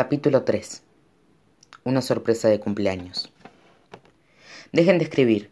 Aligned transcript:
Capítulo 0.00 0.44
3 0.44 0.82
Una 1.84 2.00
sorpresa 2.00 2.48
de 2.48 2.58
cumpleaños. 2.58 3.30
Dejen 4.72 4.96
de 4.96 5.04
escribir, 5.04 5.50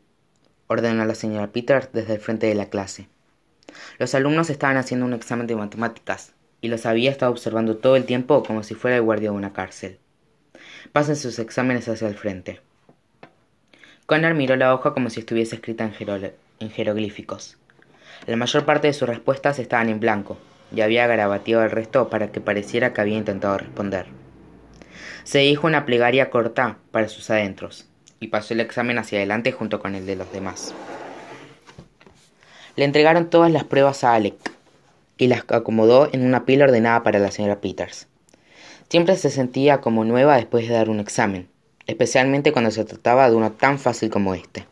ordenó 0.69 1.05
la 1.05 1.15
señora 1.15 1.49
Peters 1.49 1.91
desde 1.93 2.15
el 2.15 2.21
frente 2.21 2.47
de 2.47 2.55
la 2.55 2.71
clase. 2.71 3.09
Los 3.99 4.15
alumnos 4.15 4.49
estaban 4.49 4.79
haciendo 4.79 5.05
un 5.05 5.13
examen 5.13 5.47
de 5.47 5.55
matemáticas 5.55 6.33
y 6.63 6.69
los 6.69 6.87
había 6.87 7.11
estado 7.11 7.31
observando 7.31 7.77
todo 7.77 7.95
el 7.95 8.07
tiempo 8.07 8.43
como 8.43 8.63
si 8.63 8.75
fuera 8.75 8.97
el 8.97 9.03
guardia 9.03 9.33
de 9.33 9.37
una 9.37 9.53
cárcel. 9.53 9.99
Pasen 10.93 11.17
sus 11.17 11.39
exámenes 11.39 11.87
hacia 11.87 12.09
el 12.09 12.15
frente. 12.15 12.63
Connor 14.07 14.33
miró 14.33 14.57
la 14.57 14.73
hoja 14.73 14.95
como 14.95 15.11
si 15.11 15.21
estuviese 15.21 15.57
escrita 15.57 15.85
en, 15.85 16.71
jeroglíficos. 16.71 17.59
La 18.27 18.37
mayor 18.37 18.65
parte 18.65 18.87
de 18.87 18.95
sus 18.95 19.11
respuestas 19.11 19.59
estaban 19.59 19.91
en 19.91 20.01
blanco, 20.01 20.39
y 20.75 20.81
había 20.81 21.07
garabateado 21.07 21.65
el 21.65 21.71
resto 21.71 22.09
para 22.09 22.33
que 22.33 22.41
pareciera 22.41 22.95
que 22.95 23.03
había 23.03 23.19
intentado 23.19 23.59
responder. 23.59 24.18
Se 25.29 25.41
dijo 25.41 25.67
una 25.67 25.85
plegaria 25.85 26.31
corta 26.31 26.79
para 26.91 27.11
sus 27.11 27.29
adentros, 27.29 27.85
y 28.19 28.29
pasó 28.29 28.55
el 28.55 28.61
examen 28.61 28.97
hacia 28.97 29.19
adelante 29.19 29.53
junto 29.53 29.79
con 29.79 29.95
el 29.95 30.07
de 30.07 30.17
los 30.17 30.33
demás. 30.33 30.73
Le 32.77 32.87
entregaron 32.87 33.29
todas 33.29 33.53
las 33.53 33.65
pruebas 33.65 34.05
a 34.05 34.15
Alec, 34.15 34.37
y 35.19 35.27
las 35.27 35.45
acomodó 35.49 36.09
en 36.15 36.25
una 36.25 36.47
pila 36.47 36.65
ordenada 36.65 37.03
para 37.03 37.19
la 37.19 37.31
señora 37.31 37.61
Peters. 37.61 38.07
Siempre 38.89 39.17
se 39.17 39.29
sentía 39.29 39.83
como 39.83 40.03
nueva 40.07 40.37
después 40.37 40.67
de 40.67 40.73
dar 40.73 40.89
un 40.89 40.99
examen, 40.99 41.51
especialmente 41.87 42.53
cuando 42.53 42.71
se 42.71 42.87
trataba 42.87 43.29
de 43.29 43.37
uno 43.37 43.53
tan 43.53 43.79
fácil 43.79 44.09
como 44.09 44.35
este. 44.35 44.65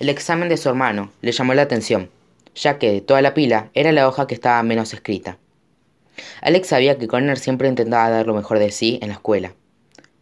El 0.00 0.10
examen 0.10 0.50
de 0.50 0.58
su 0.58 0.68
hermano 0.68 1.12
le 1.22 1.32
llamó 1.32 1.54
la 1.54 1.62
atención, 1.62 2.10
ya 2.54 2.78
que 2.78 2.92
de 2.92 3.00
toda 3.00 3.22
la 3.22 3.32
pila 3.32 3.70
era 3.72 3.90
la 3.90 4.06
hoja 4.06 4.26
que 4.26 4.34
estaba 4.34 4.62
menos 4.62 4.92
escrita. 4.92 5.38
Alex 6.40 6.68
sabía 6.68 6.98
que 6.98 7.08
Connor 7.08 7.38
siempre 7.38 7.68
intentaba 7.68 8.10
dar 8.10 8.26
lo 8.26 8.34
mejor 8.34 8.58
de 8.58 8.70
sí 8.70 8.98
en 9.02 9.08
la 9.08 9.14
escuela, 9.14 9.54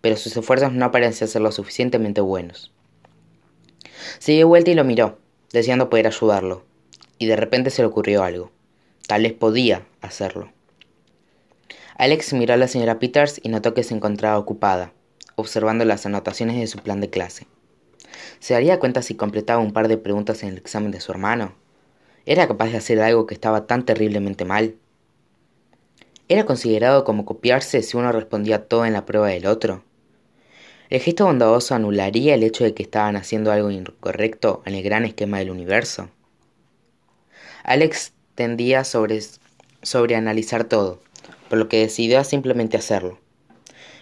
pero 0.00 0.16
sus 0.16 0.36
esfuerzos 0.36 0.72
no 0.72 0.90
parecían 0.90 1.28
ser 1.28 1.42
lo 1.42 1.52
suficientemente 1.52 2.20
buenos. 2.20 2.72
Se 4.18 4.32
dio 4.32 4.48
vuelta 4.48 4.70
y 4.70 4.74
lo 4.74 4.84
miró, 4.84 5.18
deseando 5.52 5.90
poder 5.90 6.06
ayudarlo, 6.06 6.64
y 7.18 7.26
de 7.26 7.36
repente 7.36 7.70
se 7.70 7.82
le 7.82 7.88
ocurrió 7.88 8.22
algo. 8.22 8.50
Tal 9.06 9.22
vez 9.22 9.32
podía 9.32 9.86
hacerlo. 10.00 10.52
Alex 11.96 12.32
miró 12.32 12.54
a 12.54 12.56
la 12.56 12.68
señora 12.68 12.98
Peters 12.98 13.40
y 13.42 13.48
notó 13.48 13.74
que 13.74 13.84
se 13.84 13.94
encontraba 13.94 14.38
ocupada, 14.38 14.92
observando 15.36 15.84
las 15.84 16.06
anotaciones 16.06 16.56
de 16.56 16.66
su 16.66 16.78
plan 16.78 17.00
de 17.00 17.10
clase. 17.10 17.46
¿Se 18.40 18.54
daría 18.54 18.80
cuenta 18.80 19.02
si 19.02 19.14
completaba 19.14 19.62
un 19.62 19.72
par 19.72 19.88
de 19.88 19.98
preguntas 19.98 20.42
en 20.42 20.50
el 20.50 20.58
examen 20.58 20.90
de 20.90 21.00
su 21.00 21.12
hermano? 21.12 21.54
¿Era 22.26 22.48
capaz 22.48 22.70
de 22.70 22.78
hacer 22.78 23.00
algo 23.00 23.26
que 23.26 23.34
estaba 23.34 23.66
tan 23.66 23.84
terriblemente 23.84 24.44
mal? 24.44 24.76
¿Era 26.28 26.46
considerado 26.46 27.04
como 27.04 27.24
copiarse 27.24 27.82
si 27.82 27.96
uno 27.96 28.12
respondía 28.12 28.66
todo 28.66 28.86
en 28.86 28.92
la 28.92 29.04
prueba 29.04 29.28
del 29.28 29.46
otro? 29.46 29.84
¿El 30.88 31.00
gesto 31.00 31.24
bondadoso 31.24 31.74
anularía 31.74 32.34
el 32.34 32.42
hecho 32.42 32.64
de 32.64 32.74
que 32.74 32.82
estaban 32.82 33.16
haciendo 33.16 33.50
algo 33.50 33.70
incorrecto 33.70 34.62
en 34.64 34.74
el 34.74 34.82
gran 34.82 35.04
esquema 35.04 35.38
del 35.38 35.50
universo? 35.50 36.10
Alex 37.64 38.12
tendía 38.34 38.84
sobre, 38.84 39.20
sobre 39.82 40.16
analizar 40.16 40.64
todo, 40.64 41.00
por 41.48 41.58
lo 41.58 41.68
que 41.68 41.80
decidió 41.80 42.22
simplemente 42.24 42.76
hacerlo. 42.76 43.18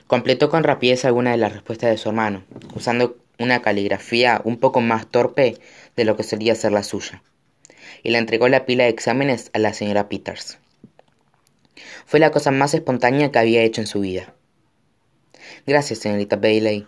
Completó 0.07 0.51
con 0.51 0.65
rapidez 0.65 1.05
alguna 1.05 1.31
de 1.31 1.39
las 1.39 1.53
respuestas 1.53 1.91
de 1.91 1.99
su 1.99 2.09
hermano, 2.09 2.45
usando 2.75 3.17
una 3.39 3.63
caligrafía 3.63 4.41
un 4.45 4.59
poco 4.59 4.81
más 4.81 5.07
torpe 5.07 5.59
de 5.97 6.05
lo 6.05 6.17
que 6.17 6.23
solía 6.23 6.55
ser 6.55 6.73
la 6.73 6.83
suya 6.83 7.23
y 8.03 8.11
le 8.11 8.19
entregó 8.19 8.49
la 8.49 8.67
pila 8.67 8.85
de 8.85 8.91
exámenes 8.91 9.51
a 9.53 9.59
la 9.59 9.73
señora 9.73 10.09
Peters. 10.09 10.59
Fue 12.07 12.21
la 12.21 12.31
cosa 12.31 12.51
más 12.51 12.75
espontánea 12.75 13.31
que 13.31 13.39
había 13.39 13.63
hecho 13.63 13.81
en 13.81 13.87
su 13.87 14.01
vida. 14.01 14.35
Gracias, 15.67 16.01
señorita 16.01 16.37
Bailey, 16.37 16.87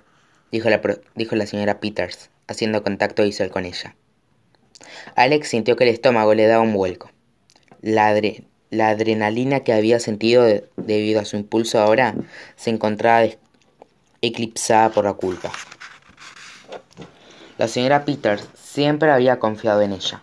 dijo 0.51 0.69
la, 0.71 1.47
señora 1.47 1.81
Peters, 1.81 2.31
haciendo 2.49 2.83
contacto 2.83 3.23
visual 3.23 3.51
con 3.51 3.65
ella. 3.65 3.95
Alex 5.15 5.49
sintió 5.49 5.77
que 5.77 5.85
el 5.85 5.91
estómago 5.91 6.35
le 6.35 6.47
daba 6.47 6.63
un 6.63 6.73
vuelco. 6.73 7.11
La 7.81 8.09
adrenalina 8.89 9.61
que 9.61 9.73
había 9.73 10.01
sentido 10.01 10.45
debido 10.77 11.21
a 11.21 11.25
su 11.25 11.37
impulso 11.37 11.81
ahora 11.81 12.15
se 12.57 12.71
encontraba 12.71 13.27
eclipsada 14.21 14.91
por 14.91 15.05
la 15.05 15.15
culpa. 15.15 15.53
La 17.59 17.69
señora 17.69 18.05
Peters 18.05 18.49
siempre 18.55 19.11
había 19.11 19.39
confiado 19.39 19.83
en 19.83 19.93
ella. 19.93 20.23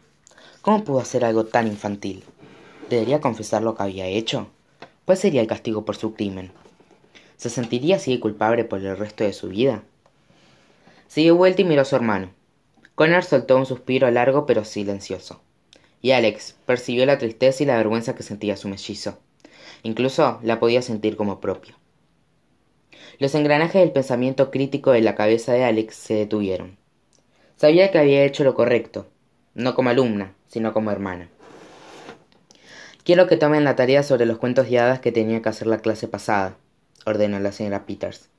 ¿Cómo 0.62 0.84
pudo 0.84 1.00
hacer 1.00 1.24
algo 1.24 1.46
tan 1.46 1.68
infantil? 1.68 2.24
¿Debería 2.90 3.22
confesar 3.22 3.62
lo 3.62 3.75
que 3.75 3.84
había 3.84 4.08
hecho? 4.08 4.50
¿Cuál 5.09 5.18
sería 5.18 5.42
el 5.42 5.47
castigo 5.47 5.86
por 5.86 5.96
su 5.96 6.14
crimen? 6.14 6.52
¿Se 7.36 7.50
sentiría 7.50 7.96
así 7.96 8.20
culpable 8.20 8.64
por 8.64 8.80
el 8.80 8.96
resto 8.96 9.24
de 9.24 9.34
su 9.34 9.47
vida? 9.47 9.81
Siguió 11.08 11.36
vuelta 11.36 11.64
y 11.64 11.66
miró 11.66 11.81
a 11.81 11.86
su 11.86 11.96
hermano. 11.96 12.30
Connor 12.94 13.24
soltó 13.24 13.58
un 13.58 13.66
suspiro 13.66 14.12
largo 14.12 14.46
pero 14.46 14.64
silencioso. 14.66 15.42
Y 16.03 16.12
Alex 16.12 16.58
percibió 16.68 17.08
la 17.08 17.18
tristeza 17.18 17.64
y 17.64 17.66
la 17.66 17.78
vergüenza 17.78 18.14
que 18.14 18.22
sentía 18.22 18.56
su 18.56 18.68
mellizo. 18.68 19.18
Incluso 19.81 20.40
la 20.44 20.59
podía 20.59 20.84
sentir 20.84 21.18
como 21.18 21.40
propia. 21.40 21.76
Los 23.18 23.34
engranajes 23.34 23.81
del 23.81 23.91
pensamiento 23.91 24.52
crítico 24.52 24.91
de 24.91 25.02
la 25.02 25.16
cabeza 25.16 25.53
de 25.53 25.64
Alex 25.64 25.96
se 25.96 26.14
detuvieron. 26.14 26.78
Sabía 27.56 27.90
que 27.90 27.97
había 27.97 28.26
hecho 28.26 28.44
lo 28.44 28.53
correcto, 28.53 29.08
no 29.56 29.74
como 29.74 29.90
alumna, 29.90 30.36
sino 30.50 30.72
como 30.72 30.91
hermana. 30.91 31.30
Quiero 33.09 33.25
que 33.25 33.38
tomen 33.38 33.64
la 33.64 33.75
tarea 33.75 34.03
sobre 34.03 34.28
los 34.28 34.38
cuentos 34.38 34.70
de 34.70 34.78
hadas 34.78 35.00
que 35.00 35.12
tenía 35.12 35.42
que 35.42 35.50
hacer 35.50 35.66
la 35.66 35.80
clase 35.80 36.08
pasada, 36.08 36.58
ordenó 37.08 37.40
la 37.40 37.52
señora 37.52 37.88
Peters, 37.88 38.30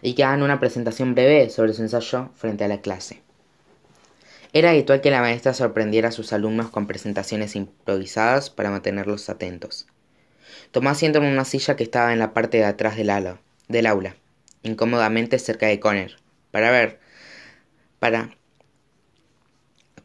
y 0.00 0.14
que 0.14 0.24
hagan 0.24 0.42
una 0.42 0.58
presentación 0.58 1.14
breve 1.14 1.50
sobre 1.50 1.74
su 1.74 1.82
ensayo 1.82 2.30
frente 2.34 2.64
a 2.64 2.68
la 2.68 2.80
clase. 2.80 3.20
Era 4.54 4.70
habitual 4.70 5.02
que 5.02 5.10
la 5.10 5.20
maestra 5.20 5.52
sorprendiera 5.52 6.08
a 6.08 6.12
sus 6.12 6.32
alumnos 6.32 6.70
con 6.70 6.86
presentaciones 6.86 7.56
improvisadas 7.56 8.48
para 8.48 8.70
mantenerlos 8.70 9.28
atentos. 9.28 9.86
Tomó 10.70 10.88
asiento 10.88 11.18
en 11.18 11.26
una 11.26 11.44
silla 11.44 11.76
que 11.76 11.84
estaba 11.84 12.14
en 12.14 12.18
la 12.18 12.32
parte 12.32 12.56
de 12.56 12.64
atrás 12.64 12.96
del, 12.96 13.10
ala, 13.10 13.42
del 13.68 13.84
aula, 13.84 14.16
incómodamente 14.62 15.38
cerca 15.38 15.66
de 15.66 15.78
Conner, 15.78 16.16
para 16.52 16.70
ver, 16.70 17.00
para 17.98 18.30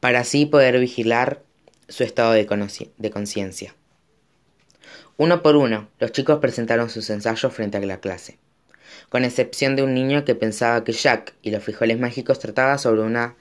para 0.02 0.20
así 0.20 0.46
poder 0.46 0.82
vigilar 0.82 1.44
su 1.88 2.04
estado 2.04 2.34
de 2.34 2.46
conciencia. 2.46 3.74
Uno 5.24 5.44
por 5.44 5.56
uno, 5.56 5.88
los 6.00 6.12
chicos 6.12 6.40
presentaron 6.40 6.90
sus 6.90 7.08
ensayos 7.12 7.54
frente 7.54 7.78
a 7.78 7.82
la 7.82 8.00
clase, 8.00 8.40
con 9.10 9.24
excepción 9.24 9.76
de 9.76 9.84
un 9.84 9.94
niño 9.94 10.26
que 10.26 10.34
pensaba 10.34 10.84
que 10.84 10.94
Jack 10.94 11.36
y 11.44 11.52
los 11.52 11.64
frijoles 11.64 12.00
mágicos 12.00 12.40
trataba 12.40 12.80
sobre 12.80 13.04
una 13.04 13.36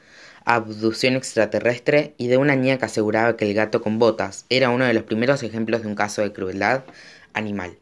abducción 0.45 1.15
extraterrestre 1.15 2.13
y 2.19 2.29
de 2.29 2.37
una 2.37 2.55
niña 2.55 2.77
que 2.77 2.85
aseguraba 2.85 3.39
que 3.39 3.47
el 3.47 3.55
gato 3.55 3.81
con 3.81 3.99
botas 3.99 4.45
era 4.51 4.69
uno 4.69 4.85
de 4.85 4.93
los 4.93 5.05
primeros 5.05 5.43
ejemplos 5.43 5.81
de 5.81 5.89
un 5.89 5.95
caso 5.95 6.21
de 6.21 6.35
crueldad 6.35 6.85
animal. 7.33 7.79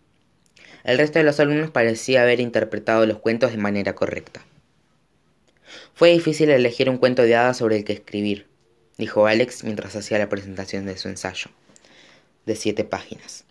El 0.84 0.98
resto 0.98 1.18
de 1.18 1.24
los 1.24 1.40
alumnos 1.40 1.72
parecía 1.72 2.22
haber 2.22 2.38
interpretado 2.38 3.04
los 3.04 3.18
cuentos 3.18 3.50
de 3.50 3.58
manera 3.58 3.96
correcta. 3.96 4.42
Fue 5.94 6.10
difícil 6.10 6.50
elegir 6.50 6.88
un 6.88 6.98
cuento 6.98 7.22
de 7.22 7.34
hadas 7.34 7.56
sobre 7.56 7.78
el 7.78 7.84
que 7.84 7.94
escribir, 7.94 8.46
dijo 8.96 9.26
Alex 9.26 9.64
mientras 9.64 9.96
hacía 9.96 10.18
la 10.18 10.28
presentación 10.28 10.86
de 10.86 10.96
su 10.96 11.08
ensayo, 11.08 11.50
de 12.46 12.54
siete 12.54 12.84
páginas. 12.84 13.44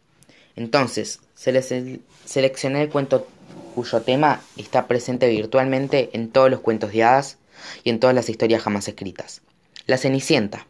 Entonces, 0.58 1.20
seleccioné 1.36 2.82
el 2.82 2.90
cuento 2.90 3.28
cuyo 3.76 4.02
tema 4.02 4.42
está 4.58 4.88
presente 4.88 5.30
virtualmente 5.30 6.10
en 6.14 6.32
todos 6.32 6.50
los 6.50 6.62
cuentos 6.62 6.92
de 6.92 7.04
hadas 7.04 7.38
y 7.84 7.92
en 7.92 8.00
todas 8.00 8.16
las 8.16 8.28
historias 8.28 8.64
jamás 8.64 8.88
escritas. 8.88 9.44
La 9.86 10.00
Cenicienta. 10.00 10.66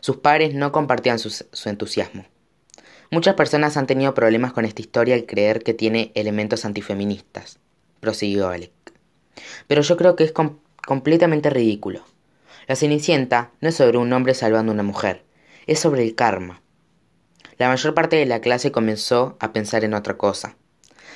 Sus 0.00 0.16
padres 0.16 0.52
no 0.52 0.72
compartían 0.72 1.20
su, 1.20 1.44
entusiasmo. 1.68 2.26
Muchas 3.12 3.36
personas 3.36 3.76
han 3.76 3.86
tenido 3.86 4.14
problemas 4.14 4.52
con 4.52 4.64
esta 4.64 4.82
historia 4.82 5.14
al 5.14 5.26
creer 5.26 5.62
que 5.62 5.72
tiene 5.72 6.10
elementos 6.16 6.64
antifeministas, 6.64 7.60
prosiguió 8.00 8.48
Alex. 8.48 8.72
Pero 9.68 9.82
yo 9.82 9.96
creo 9.96 10.16
que 10.16 10.24
es 10.24 10.32
completamente 10.32 11.50
ridículo. 11.50 12.04
La 12.66 12.74
Cenicienta 12.74 13.52
no 13.60 13.68
es 13.68 13.76
sobre 13.76 13.98
un 13.98 14.12
hombre 14.12 14.34
salvando 14.34 14.72
a 14.72 14.74
una 14.74 14.82
mujer, 14.82 15.22
es 15.68 15.78
sobre 15.78 16.02
el 16.02 16.16
karma. 16.16 16.62
La 17.58 17.68
mayor 17.68 17.94
parte 17.94 18.16
de 18.16 18.26
la 18.26 18.40
clase 18.40 18.70
comenzó 18.70 19.36
a 19.40 19.52
pensar 19.52 19.84
en 19.84 19.94
otra 19.94 20.18
cosa. 20.18 20.56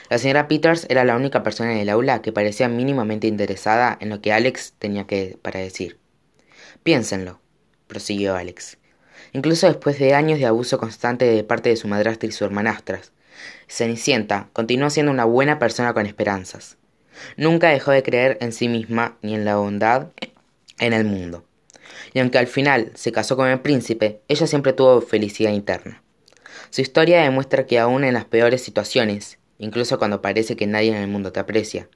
La 0.09 0.19
señora 0.19 0.49
Peters 0.49 0.87
era 0.89 1.05
la 1.05 1.15
única 1.15 1.43
persona 1.43 1.73
en 1.73 1.79
el 1.79 1.89
aula 1.91 2.23
que 2.23 2.33
parecía 2.33 2.69
mínimamente 2.69 3.27
interesada 3.27 3.97
en 4.01 4.09
lo 4.09 4.21
que 4.23 4.33
Alex 4.33 4.75
tenía 4.79 5.07
que 5.07 5.39
para 5.43 5.61
decir. 5.61 5.99
Piénsenlo, 6.83 7.41
prosiguió 7.87 8.35
Alex. 8.35 8.79
Incluso 9.33 9.67
después 9.67 9.99
de 9.99 10.15
años 10.15 10.39
de 10.39 10.47
abuso 10.47 10.79
constante 10.79 11.27
de 11.27 11.45
parte 11.45 11.69
de 11.69 11.77
su 11.77 11.89
madrastra 11.89 12.29
y 12.29 12.33
su 12.33 12.45
hermanastras, 12.45 13.13
Cenicienta 13.69 14.49
continuó 14.53 14.91
siendo 14.91 15.13
una 15.13 15.27
buena 15.27 15.59
persona 15.59 15.93
con 15.93 16.07
esperanzas. 16.07 16.79
Nunca 17.37 17.69
dejó 17.69 17.91
de 17.91 18.03
creer 18.03 18.39
en 18.41 18.53
sí 18.53 18.69
misma 18.69 19.19
ni 19.21 19.35
en 19.35 19.45
la 19.45 19.57
bondad 19.57 20.09
en 20.79 20.93
el 20.95 21.05
mundo. 21.05 21.45
Y 22.15 22.19
aunque 22.19 22.39
al 22.39 22.47
final 22.47 22.93
se 22.95 23.13
casó 23.13 23.37
con 23.37 23.49
el 23.49 23.61
príncipe, 23.61 24.23
ella 24.27 24.47
siempre 24.47 24.73
tuvo 24.73 25.03
felicidad 25.03 25.53
interna. 25.53 26.03
Su 26.71 26.83
historia 26.83 27.23
demuestra 27.23 27.67
que 27.67 27.81
aún 27.81 28.05
en 28.05 28.15
las 28.15 28.25
peores 28.25 28.63
situaciones, 28.63 29.39
incluso 29.59 29.99
cuando 29.99 30.23
parece 30.23 30.55
que 30.55 30.69
nadie 30.69 30.91
en 30.91 31.03
el 31.03 31.09
mundo 31.09 31.33
te 31.33 31.41
aprecia. 31.41 31.89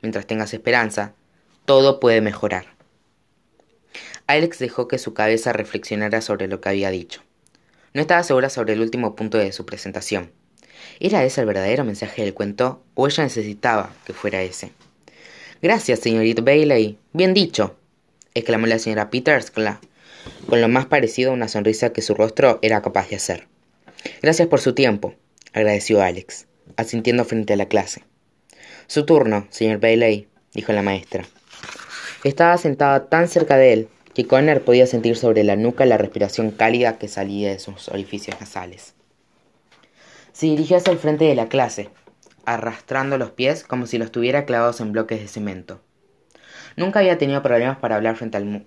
Mientras 0.00 0.26
tengas 0.26 0.54
esperanza, 0.54 1.12
todo 1.66 2.00
puede 2.00 2.22
mejorar. 2.22 2.66
Alex 4.26 4.58
dejó 4.58 4.88
que 4.88 4.96
su 4.96 5.12
cabeza 5.12 5.52
reflexionara 5.52 6.22
sobre 6.22 6.48
lo 6.48 6.62
que 6.62 6.70
había 6.70 6.90
dicho. 6.90 7.20
No 7.92 8.00
estaba 8.00 8.22
segura 8.22 8.48
sobre 8.48 8.72
el 8.72 8.80
último 8.80 9.14
punto 9.14 9.36
de 9.36 9.52
su 9.52 9.66
presentación. 9.66 10.32
¿Era 11.00 11.22
ese 11.22 11.42
el 11.42 11.46
verdadero 11.46 11.84
mensaje 11.84 12.22
del 12.22 12.32
cuento 12.32 12.82
o 12.94 13.06
ella 13.06 13.24
necesitaba 13.24 13.92
que 14.06 14.14
fuera 14.14 14.42
ese? 14.42 14.72
Gracias, 15.60 16.00
señorita 16.00 16.40
Bailey. 16.40 16.98
Bien 17.12 17.34
dicho, 17.34 17.76
exclamó 18.32 18.66
la 18.66 18.78
señora 18.78 19.10
Peters 19.10 19.50
con 19.50 20.60
lo 20.60 20.68
más 20.68 20.86
parecido 20.86 21.30
a 21.30 21.34
una 21.34 21.48
sonrisa 21.48 21.92
que 21.92 22.00
su 22.00 22.14
rostro 22.14 22.58
era 22.62 22.80
capaz 22.80 23.10
de 23.10 23.16
hacer. 23.16 23.53
Gracias 24.22 24.48
por 24.48 24.60
su 24.60 24.74
tiempo, 24.74 25.14
agradeció 25.52 26.02
Alex, 26.02 26.46
asintiendo 26.76 27.24
frente 27.24 27.52
a 27.52 27.56
la 27.56 27.66
clase. 27.66 28.04
Su 28.86 29.06
turno, 29.06 29.46
señor 29.50 29.80
Bailey, 29.80 30.28
dijo 30.52 30.72
la 30.72 30.82
maestra. 30.82 31.24
Estaba 32.22 32.56
sentada 32.58 33.08
tan 33.08 33.28
cerca 33.28 33.56
de 33.56 33.72
él 33.72 33.88
que 34.14 34.26
Connor 34.26 34.62
podía 34.62 34.86
sentir 34.86 35.16
sobre 35.16 35.44
la 35.44 35.56
nuca 35.56 35.86
la 35.86 35.98
respiración 35.98 36.50
cálida 36.50 36.98
que 36.98 37.08
salía 37.08 37.50
de 37.50 37.58
sus 37.58 37.88
orificios 37.88 38.40
nasales. 38.40 38.94
Se 40.32 40.46
dirigió 40.46 40.76
hacia 40.76 40.92
el 40.92 40.98
frente 40.98 41.24
de 41.24 41.34
la 41.34 41.48
clase, 41.48 41.90
arrastrando 42.46 43.18
los 43.18 43.30
pies 43.30 43.64
como 43.64 43.86
si 43.86 43.98
los 43.98 44.12
tuviera 44.12 44.44
clavados 44.44 44.80
en 44.80 44.92
bloques 44.92 45.20
de 45.20 45.28
cemento. 45.28 45.80
Nunca 46.76 47.00
había 47.00 47.18
tenido 47.18 47.42
problemas 47.42 47.78
para 47.78 47.96
hablar 47.96 48.16
frente, 48.16 48.36
al 48.36 48.66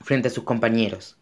frente 0.00 0.28
a 0.28 0.30
sus 0.30 0.44
compañeros, 0.44 1.18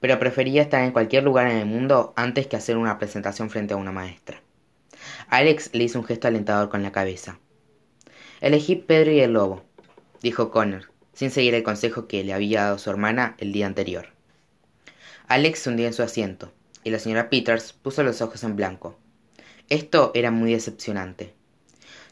pero 0.00 0.18
prefería 0.18 0.62
estar 0.62 0.82
en 0.82 0.92
cualquier 0.92 1.22
lugar 1.22 1.46
en 1.46 1.58
el 1.58 1.66
mundo 1.66 2.12
antes 2.16 2.46
que 2.46 2.56
hacer 2.56 2.76
una 2.76 2.98
presentación 2.98 3.50
frente 3.50 3.74
a 3.74 3.76
una 3.76 3.92
maestra. 3.92 4.42
Alex 5.28 5.70
le 5.72 5.84
hizo 5.84 5.98
un 5.98 6.04
gesto 6.04 6.28
alentador 6.28 6.68
con 6.68 6.82
la 6.82 6.92
cabeza. 6.92 7.38
Elegí 8.40 8.76
Pedro 8.76 9.12
y 9.12 9.20
el 9.20 9.34
lobo, 9.34 9.62
dijo 10.22 10.50
Connor, 10.50 10.90
sin 11.12 11.30
seguir 11.30 11.54
el 11.54 11.62
consejo 11.62 12.08
que 12.08 12.24
le 12.24 12.32
había 12.32 12.64
dado 12.64 12.78
su 12.78 12.90
hermana 12.90 13.34
el 13.38 13.52
día 13.52 13.66
anterior. 13.66 14.08
Alex 15.28 15.60
se 15.60 15.70
hundió 15.70 15.86
en 15.86 15.92
su 15.92 16.02
asiento, 16.02 16.52
y 16.82 16.90
la 16.90 16.98
señora 16.98 17.28
Peters 17.28 17.72
puso 17.74 18.02
los 18.02 18.22
ojos 18.22 18.42
en 18.42 18.56
blanco. 18.56 18.98
Esto 19.68 20.10
era 20.14 20.30
muy 20.30 20.52
decepcionante. 20.52 21.34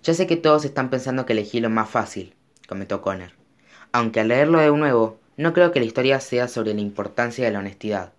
Ya 0.02 0.14
sé 0.14 0.26
que 0.26 0.36
todos 0.36 0.64
están 0.64 0.90
pensando 0.90 1.26
que 1.26 1.32
elegí 1.32 1.60
lo 1.60 1.70
más 1.70 1.90
fácil, 1.90 2.34
comentó 2.68 3.02
Connor. 3.02 3.32
Aunque 3.90 4.20
al 4.20 4.28
leerlo 4.28 4.60
de 4.60 4.70
nuevo, 4.70 5.18
no 5.38 5.52
creo 5.52 5.70
que 5.70 5.78
la 5.78 5.86
historia 5.86 6.18
sea 6.20 6.48
sobre 6.48 6.74
la 6.74 6.80
importancia 6.80 7.44
de 7.44 7.52
la 7.52 7.60
honestidad. 7.60 8.12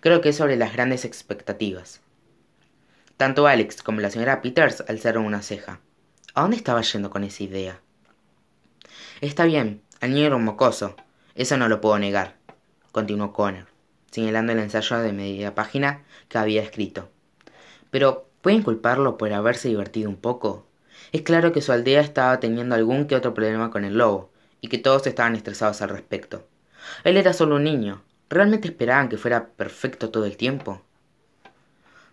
Creo 0.00 0.22
que 0.22 0.30
es 0.30 0.36
sobre 0.36 0.56
las 0.56 0.72
grandes 0.72 1.04
expectativas. 1.04 2.00
Tanto 3.18 3.46
Alex 3.46 3.82
como 3.82 4.00
la 4.00 4.10
señora 4.10 4.40
Peters 4.40 4.82
alzaron 4.88 5.26
una 5.26 5.42
ceja. 5.42 5.80
¿A 6.34 6.40
dónde 6.40 6.56
estaba 6.56 6.80
yendo 6.80 7.10
con 7.10 7.24
esa 7.24 7.42
idea? 7.42 7.80
Está 9.20 9.44
bien, 9.44 9.82
el 10.00 10.14
niño 10.14 10.26
era 10.28 10.36
un 10.36 10.44
mocoso. 10.44 10.96
Eso 11.34 11.58
no 11.58 11.68
lo 11.68 11.82
puedo 11.82 11.98
negar, 11.98 12.36
continuó 12.90 13.34
Connor, 13.34 13.66
señalando 14.10 14.52
el 14.52 14.58
ensayo 14.58 14.98
de 14.98 15.12
media 15.12 15.54
página 15.54 16.04
que 16.28 16.38
había 16.38 16.62
escrito. 16.62 17.10
Pero, 17.90 18.30
¿pueden 18.40 18.62
culparlo 18.62 19.18
por 19.18 19.30
haberse 19.34 19.68
divertido 19.68 20.08
un 20.08 20.16
poco? 20.16 20.66
Es 21.12 21.20
claro 21.20 21.52
que 21.52 21.60
su 21.60 21.70
aldea 21.70 22.00
estaba 22.00 22.40
teniendo 22.40 22.74
algún 22.74 23.06
que 23.06 23.14
otro 23.14 23.34
problema 23.34 23.70
con 23.70 23.84
el 23.84 23.98
lobo, 23.98 24.32
y 24.62 24.68
que 24.68 24.78
todos 24.78 25.06
estaban 25.06 25.36
estresados 25.36 25.82
al 25.82 25.90
respecto. 25.90 26.46
Él 27.04 27.16
era 27.16 27.32
solo 27.32 27.56
un 27.56 27.64
niño. 27.64 28.02
¿Realmente 28.28 28.68
esperaban 28.68 29.08
que 29.08 29.18
fuera 29.18 29.48
perfecto 29.48 30.10
todo 30.10 30.24
el 30.24 30.36
tiempo? 30.36 30.82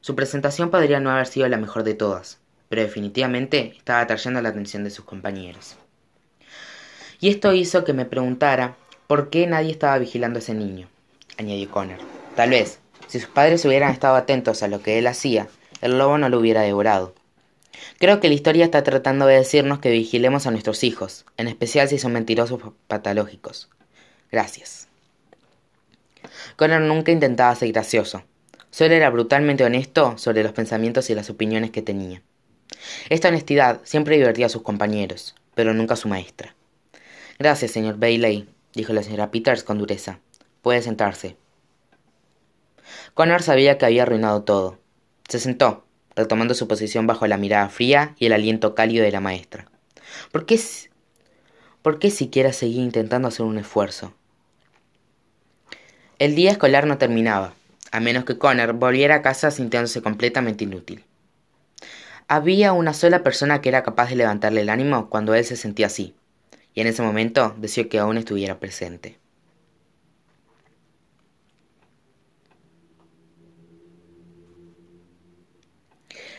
Su 0.02 0.16
presentación 0.16 0.70
podría 0.70 1.00
no 1.00 1.12
haber 1.12 1.28
sido 1.28 1.48
la 1.48 1.58
mejor 1.58 1.84
de 1.84 1.94
todas, 1.94 2.40
pero 2.70 2.82
definitivamente 2.82 3.74
estaba 3.78 4.02
atrayendo 4.02 4.42
la 4.42 4.50
atención 4.50 4.84
de 4.84 4.90
sus 4.90 5.06
compañeros 5.06 5.78
y 7.20 7.30
esto 7.30 7.54
hizo 7.54 7.84
que 7.84 7.94
me 7.94 8.06
preguntara 8.06 8.76
por 9.08 9.30
qué 9.30 9.46
nadie 9.48 9.72
estaba 9.72 9.98
vigilando 9.98 10.38
a 10.38 10.42
ese 10.42 10.54
niño, 10.54 10.88
añadió 11.38 11.70
Connor. 11.70 11.98
Tal 12.36 12.52
vez, 12.52 12.80
si 13.08 13.20
sus 13.20 13.30
padres 13.30 13.66
hubieran 13.66 13.92
estado 13.92 14.16
atentos 14.16 14.64
a 14.64 14.68
lo 14.68 14.82
que 14.82 14.98
él 15.00 15.08
hacía, 15.08 15.48
el 15.82 15.98
lobo 15.98 16.18
no 16.18 16.30
lo 16.30 16.40
hubiera 16.40 16.62
devorado. 16.62 17.16
Creo 17.98 18.20
que 18.20 18.30
la 18.30 18.36
historia 18.36 18.66
está 18.66 18.84
tratando 18.84 19.26
de 19.26 19.36
decirnos 19.36 19.80
que 19.80 19.92
vigilemos 19.92 20.48
a 20.48 20.52
nuestros 20.52 20.84
hijos, 20.84 21.26
en 21.38 21.48
especial 21.48 21.90
si 21.90 21.98
son 21.98 22.14
mentirosos 22.14 22.62
patológicos. 22.88 23.70
Gracias. 24.32 24.88
Connor 26.56 26.82
nunca 26.82 27.12
intentaba 27.12 27.56
ser 27.56 27.72
gracioso. 27.72 28.24
Solo 28.72 28.94
era 28.94 29.10
brutalmente 29.10 29.64
honesto 29.64 30.18
sobre 30.18 30.44
los 30.44 30.52
pensamientos 30.52 31.10
y 31.10 31.16
las 31.16 31.30
opiniones 31.30 31.72
que 31.72 31.82
tenía. 31.82 32.22
Esta 33.10 33.30
honestidad 33.30 33.82
siempre 33.84 34.18
divertía 34.18 34.46
a 34.46 34.50
sus 34.50 34.62
compañeros, 34.62 35.36
pero 35.56 35.74
nunca 35.74 35.96
a 35.96 35.98
su 35.98 36.08
maestra. 36.08 36.56
Gracias, 37.40 37.72
señor 37.72 37.98
Bailey, 37.98 38.48
dijo 38.74 38.94
la 38.94 39.04
señora 39.04 39.32
Peters 39.32 39.64
con 39.64 39.78
dureza. 39.78 40.20
Puede 40.62 40.82
sentarse. 40.82 41.36
Connor 43.14 43.42
sabía 43.42 43.78
que 43.78 43.86
había 43.86 44.04
arruinado 44.04 44.44
todo. 44.44 44.80
Se 45.28 45.40
sentó, 45.40 45.86
retomando 46.16 46.54
su 46.54 46.68
posición 46.68 47.08
bajo 47.08 47.28
la 47.28 47.38
mirada 47.38 47.70
fría 47.70 48.16
y 48.20 48.26
el 48.26 48.34
aliento 48.34 48.76
cálido 48.76 49.04
de 49.04 49.12
la 49.12 49.22
maestra. 49.22 49.70
¿Por 50.32 50.46
qué, 50.46 50.60
por 51.82 52.00
qué 52.00 52.12
siquiera 52.12 52.54
seguía 52.54 52.84
intentando 52.84 53.28
hacer 53.28 53.46
un 53.46 53.58
esfuerzo? 53.58 54.14
El 56.20 56.36
día 56.36 56.52
escolar 56.52 56.86
no 56.86 56.98
terminaba, 56.98 57.54
a 57.94 58.02
menos 58.02 58.26
que 58.26 58.38
Connor 58.38 58.74
volviera 58.74 59.16
a 59.16 59.22
casa 59.22 59.52
sintiéndose 59.52 60.02
completamente 60.02 60.66
inútil. 60.66 61.06
Había 62.28 62.74
una 62.74 62.94
sola 62.94 63.24
persona 63.24 63.62
que 63.62 63.70
era 63.70 63.84
capaz 63.84 64.10
de 64.10 64.18
levantarle 64.18 64.60
el 64.60 64.70
ánimo 64.70 65.10
cuando 65.10 65.34
él 65.34 65.46
se 65.46 65.56
sentía 65.56 65.86
así, 65.86 66.14
y 66.74 66.82
en 66.82 66.88
ese 66.88 67.04
momento 67.04 67.56
deseó 67.58 67.88
que 67.88 68.00
aún 68.00 68.18
estuviera 68.18 68.60
presente. 68.60 69.18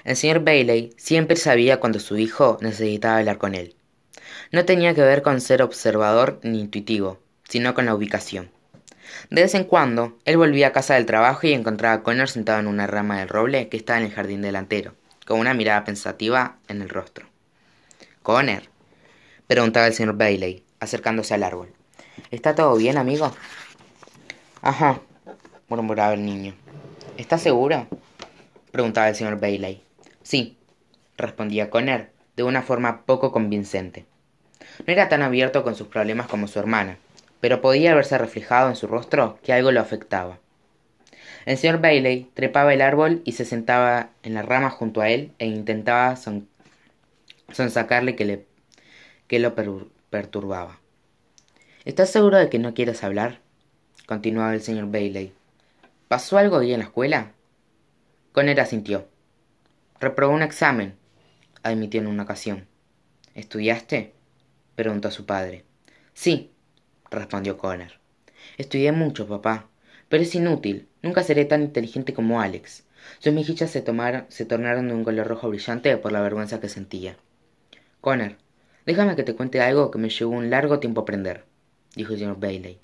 El 0.05 0.17
señor 0.17 0.45
Bailey 0.45 0.93
siempre 0.99 1.37
sabía 1.37 1.81
cuando 1.81 2.01
su 2.01 2.19
hijo 2.19 2.59
necesitaba 2.61 3.17
hablar 3.17 3.39
con 3.39 3.55
él. 3.55 3.75
No 4.53 4.67
tenía 4.67 4.95
que 4.95 5.01
ver 5.01 5.23
con 5.23 5.41
ser 5.41 5.63
observador 5.63 6.39
ni 6.43 6.61
intuitivo, 6.61 7.19
sino 7.49 7.73
con 7.73 7.87
la 7.87 7.95
ubicación. 7.95 8.51
De 9.31 9.43
vez 9.43 9.55
en 9.55 9.65
cuando, 9.65 10.19
él 10.25 10.37
volvía 10.37 10.69
a 10.69 10.73
casa 10.73 10.95
del 10.95 11.07
trabajo 11.07 11.47
y 11.47 11.53
encontraba 11.53 11.95
a 11.95 12.03
Connor 12.03 12.29
sentado 12.29 12.61
en 12.61 12.67
una 12.67 12.87
rama 12.87 13.19
del 13.19 13.29
roble 13.29 13.69
que 13.69 13.77
estaba 13.77 13.99
en 13.99 14.07
el 14.07 14.13
jardín 14.13 14.43
delantero, 14.43 14.95
con 15.27 15.39
una 15.39 15.55
mirada 15.55 15.85
pensativa 15.85 16.57
en 16.69 16.83
el 16.83 16.89
rostro. 16.89 17.27
Connor, 18.23 18.63
preguntaba 19.47 19.87
el 19.87 19.95
señor 19.95 20.17
Bailey, 20.17 20.65
acercándose 20.81 21.35
al 21.35 21.43
árbol. 21.43 21.73
¿Está 22.31 22.55
todo 22.55 22.77
bien, 22.77 22.99
amigo? 22.99 23.33
Ajá, 24.63 25.01
murmuraba 25.69 26.15
el 26.15 26.25
niño. 26.25 26.55
¿Estás 27.17 27.43
seguro? 27.43 27.87
preguntaba 28.73 29.09
el 29.09 29.17
señor 29.17 29.41
Bailey. 29.41 29.83
Sí, 30.23 30.59
respondía 31.17 31.71
Conner, 31.71 32.13
de 32.37 32.43
una 32.43 32.63
forma 32.63 33.03
poco 33.03 33.33
convincente. 33.33 34.07
No 34.87 34.93
era 34.93 35.09
tan 35.09 35.23
abierto 35.23 35.63
con 35.63 35.75
sus 35.75 35.89
problemas 35.89 36.27
como 36.27 36.47
su 36.47 36.59
hermana, 36.59 36.99
pero 37.41 37.61
podía 37.61 37.95
verse 37.95 38.19
reflejado 38.19 38.69
en 38.69 38.77
su 38.77 38.87
rostro 38.87 39.39
que 39.43 39.53
algo 39.53 39.73
lo 39.73 39.81
afectaba. 39.81 40.39
El 41.47 41.57
señor 41.57 41.81
Bailey 41.81 42.31
trepaba 42.35 42.75
el 42.75 42.83
árbol 42.83 43.23
y 43.25 43.33
se 43.33 43.45
sentaba 43.45 44.11
en 44.23 44.35
la 44.35 44.43
rama 44.43 44.71
junto 44.71 45.01
a 45.01 45.09
él 45.09 45.33
e 45.39 45.47
intentaba 45.47 46.15
sonsacarle 47.53 48.15
que 48.15 48.25
le 48.25 48.47
que 49.27 49.39
lo 49.39 49.55
perturbaba. 50.11 50.81
¿Estás 51.85 52.11
seguro 52.11 52.37
de 52.37 52.51
que 52.51 52.59
no 52.59 52.75
quieres 52.75 53.05
hablar? 53.05 53.41
continuaba 54.07 54.53
el 54.55 54.61
señor 54.61 54.91
Bailey. 54.91 55.33
¿Pasó 56.09 56.37
algo 56.37 56.57
hoy 56.57 56.73
en 56.73 56.81
la 56.81 56.87
escuela? 56.87 57.31
Conner 58.33 58.61
asintió. 58.61 59.07
Reprobó 60.01 60.35
un 60.35 60.43
examen, 60.43 60.97
admitió 61.63 62.01
en 62.01 62.09
una 62.09 62.25
ocasión. 62.25 62.67
¿Estudiaste? 63.37 64.15
preguntó 64.75 65.09
a 65.09 65.13
su 65.13 65.27
padre. 65.27 65.65
Sí, 66.13 66.51
respondió 67.11 67.59
Connor. 67.59 67.93
Estudié 68.59 68.93
mucho, 68.93 69.27
papá, 69.27 69.69
pero 70.09 70.23
es 70.23 70.35
inútil. 70.35 70.89
Nunca 71.03 71.23
seré 71.23 71.45
tan 71.45 71.63
inteligente 71.63 72.15
como 72.15 72.41
Alex. 72.41 72.85
Sus 73.19 73.33
mejillas 73.33 73.71
se, 73.71 73.85
se 74.29 74.45
tornaron 74.45 74.89
de 74.89 74.95
un 74.95 75.05
color 75.05 75.27
rojo 75.27 75.49
brillante 75.49 75.97
por 75.97 76.13
la 76.13 76.21
vergüenza 76.21 76.61
que 76.61 76.69
sentía. 76.69 77.17
Connor, 78.01 78.37
Déjame 78.87 79.15
que 79.15 79.23
te 79.23 79.35
cuente 79.35 79.61
algo 79.61 79.91
que 79.91 79.99
me 79.99 80.09
llevó 80.09 80.33
un 80.33 80.51
largo 80.51 80.79
tiempo 80.79 81.03
aprender, 81.03 81.45
dijo 81.95 82.15
señor 82.15 82.41
Bailey. 82.41 82.81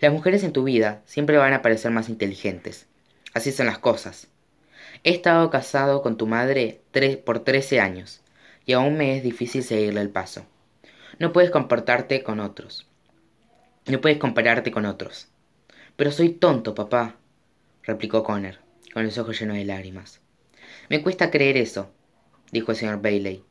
Las 0.00 0.12
mujeres 0.12 0.42
en 0.42 0.52
tu 0.52 0.64
vida 0.64 1.02
siempre 1.06 1.38
van 1.38 1.52
a 1.52 1.62
parecer 1.62 1.92
más 1.92 2.08
inteligentes. 2.08 2.86
Así 3.34 3.52
son 3.52 3.66
las 3.66 3.78
cosas. 3.78 4.28
He 5.04 5.10
estado 5.10 5.48
casado 5.48 6.02
con 6.02 6.16
tu 6.16 6.26
madre 6.26 6.82
por 7.24 7.40
trece 7.40 7.80
años, 7.80 8.20
y 8.66 8.72
aún 8.72 8.96
me 8.96 9.16
es 9.16 9.22
difícil 9.22 9.62
seguirle 9.62 10.00
el 10.00 10.10
paso. 10.10 10.44
No 11.18 11.32
puedes 11.32 11.50
comportarte 11.50 12.22
con 12.22 12.40
otros. 12.40 12.88
No 13.86 14.00
puedes 14.00 14.18
compararte 14.18 14.70
con 14.70 14.86
otros. 14.86 15.28
Pero 15.96 16.12
soy 16.12 16.30
tonto, 16.30 16.74
papá, 16.74 17.16
replicó 17.82 18.22
Connor, 18.22 18.58
con 18.94 19.04
los 19.04 19.18
ojos 19.18 19.40
llenos 19.40 19.56
de 19.56 19.64
lágrimas. 19.64 20.20
Me 20.88 21.02
cuesta 21.02 21.30
creer 21.30 21.56
eso. 21.56 21.90
dijo 22.52 22.70
el 22.70 22.78
señor 22.78 23.02
Bailey. 23.02 23.44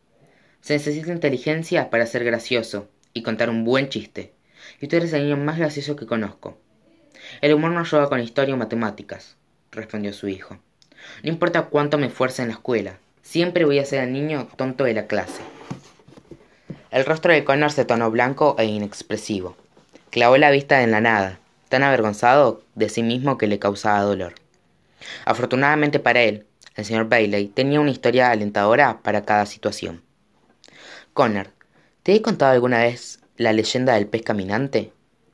Se 0.61 0.73
necesita 0.73 1.11
inteligencia 1.11 1.89
para 1.89 2.05
ser 2.05 2.23
gracioso 2.23 2.87
y 3.13 3.23
contar 3.23 3.49
un 3.49 3.65
buen 3.65 3.89
chiste. 3.89 4.33
Y 4.79 4.85
usted 4.85 5.03
es 5.03 5.13
el 5.13 5.23
niño 5.23 5.37
más 5.37 5.57
gracioso 5.57 5.95
que 5.95 6.05
conozco. 6.05 6.57
El 7.41 7.53
humor 7.53 7.71
no 7.71 7.81
ayuda 7.81 8.07
con 8.07 8.21
historia 8.21 8.53
o 8.53 8.57
matemáticas, 8.57 9.35
respondió 9.71 10.13
su 10.13 10.27
hijo. 10.27 10.59
No 11.23 11.29
importa 11.29 11.63
cuánto 11.63 11.97
me 11.97 12.07
esfuerce 12.07 12.41
en 12.41 12.49
la 12.49 12.53
escuela, 12.53 12.99
siempre 13.21 13.65
voy 13.65 13.79
a 13.79 13.85
ser 13.85 14.03
el 14.03 14.13
niño 14.13 14.47
tonto 14.55 14.85
de 14.85 14.93
la 14.93 15.07
clase. 15.07 15.41
El 16.89 17.05
rostro 17.05 17.33
de 17.33 17.43
Connor 17.43 17.71
se 17.71 17.85
tornó 17.85 18.11
blanco 18.11 18.55
e 18.59 18.65
inexpresivo. 18.65 19.57
Clavó 20.11 20.37
la 20.37 20.51
vista 20.51 20.83
en 20.83 20.91
la 20.91 20.99
nada, 20.99 21.39
tan 21.69 21.83
avergonzado 21.83 22.63
de 22.75 22.89
sí 22.89 23.01
mismo 23.01 23.37
que 23.37 23.47
le 23.47 23.59
causaba 23.59 24.01
dolor. 24.01 24.35
Afortunadamente 25.23 25.99
para 25.99 26.21
él, 26.21 26.45
el 26.75 26.83
señor 26.83 27.07
Bailey 27.07 27.47
tenía 27.47 27.79
una 27.79 27.91
historia 27.91 28.29
alentadora 28.29 29.01
para 29.03 29.23
cada 29.23 29.45
situación. 29.45 30.03
Connor, 31.13 31.47
¿te 32.03 32.13
he 32.13 32.21
contado 32.21 32.51
alguna 32.51 32.79
vez 32.79 33.21
la 33.37 33.53
leyenda 33.53 33.93
del 33.93 34.07
pez 34.07 34.21
caminante? 34.21 34.91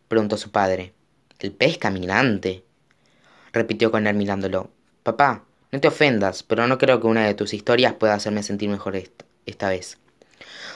preguntó 0.08 0.38
su 0.38 0.52
padre. 0.52 0.94
¿El 1.40 1.52
pez 1.54 1.80
caminante? 1.80 2.64
repitió 3.54 3.92
Connor 3.92 4.14
mirándolo. 4.14 4.70
Papá, 5.02 5.44
no 5.72 5.80
te 5.82 5.88
ofendas, 5.88 6.44
pero 6.44 6.68
no 6.68 6.78
creo 6.78 7.02
que 7.02 7.08
una 7.08 7.26
de 7.26 7.34
tus 7.34 7.56
historias 7.56 7.94
pueda 7.94 8.14
hacerme 8.14 8.44
sentir 8.44 8.70
mejor 8.70 8.96
esta, 9.48 9.70
vez. 9.70 9.98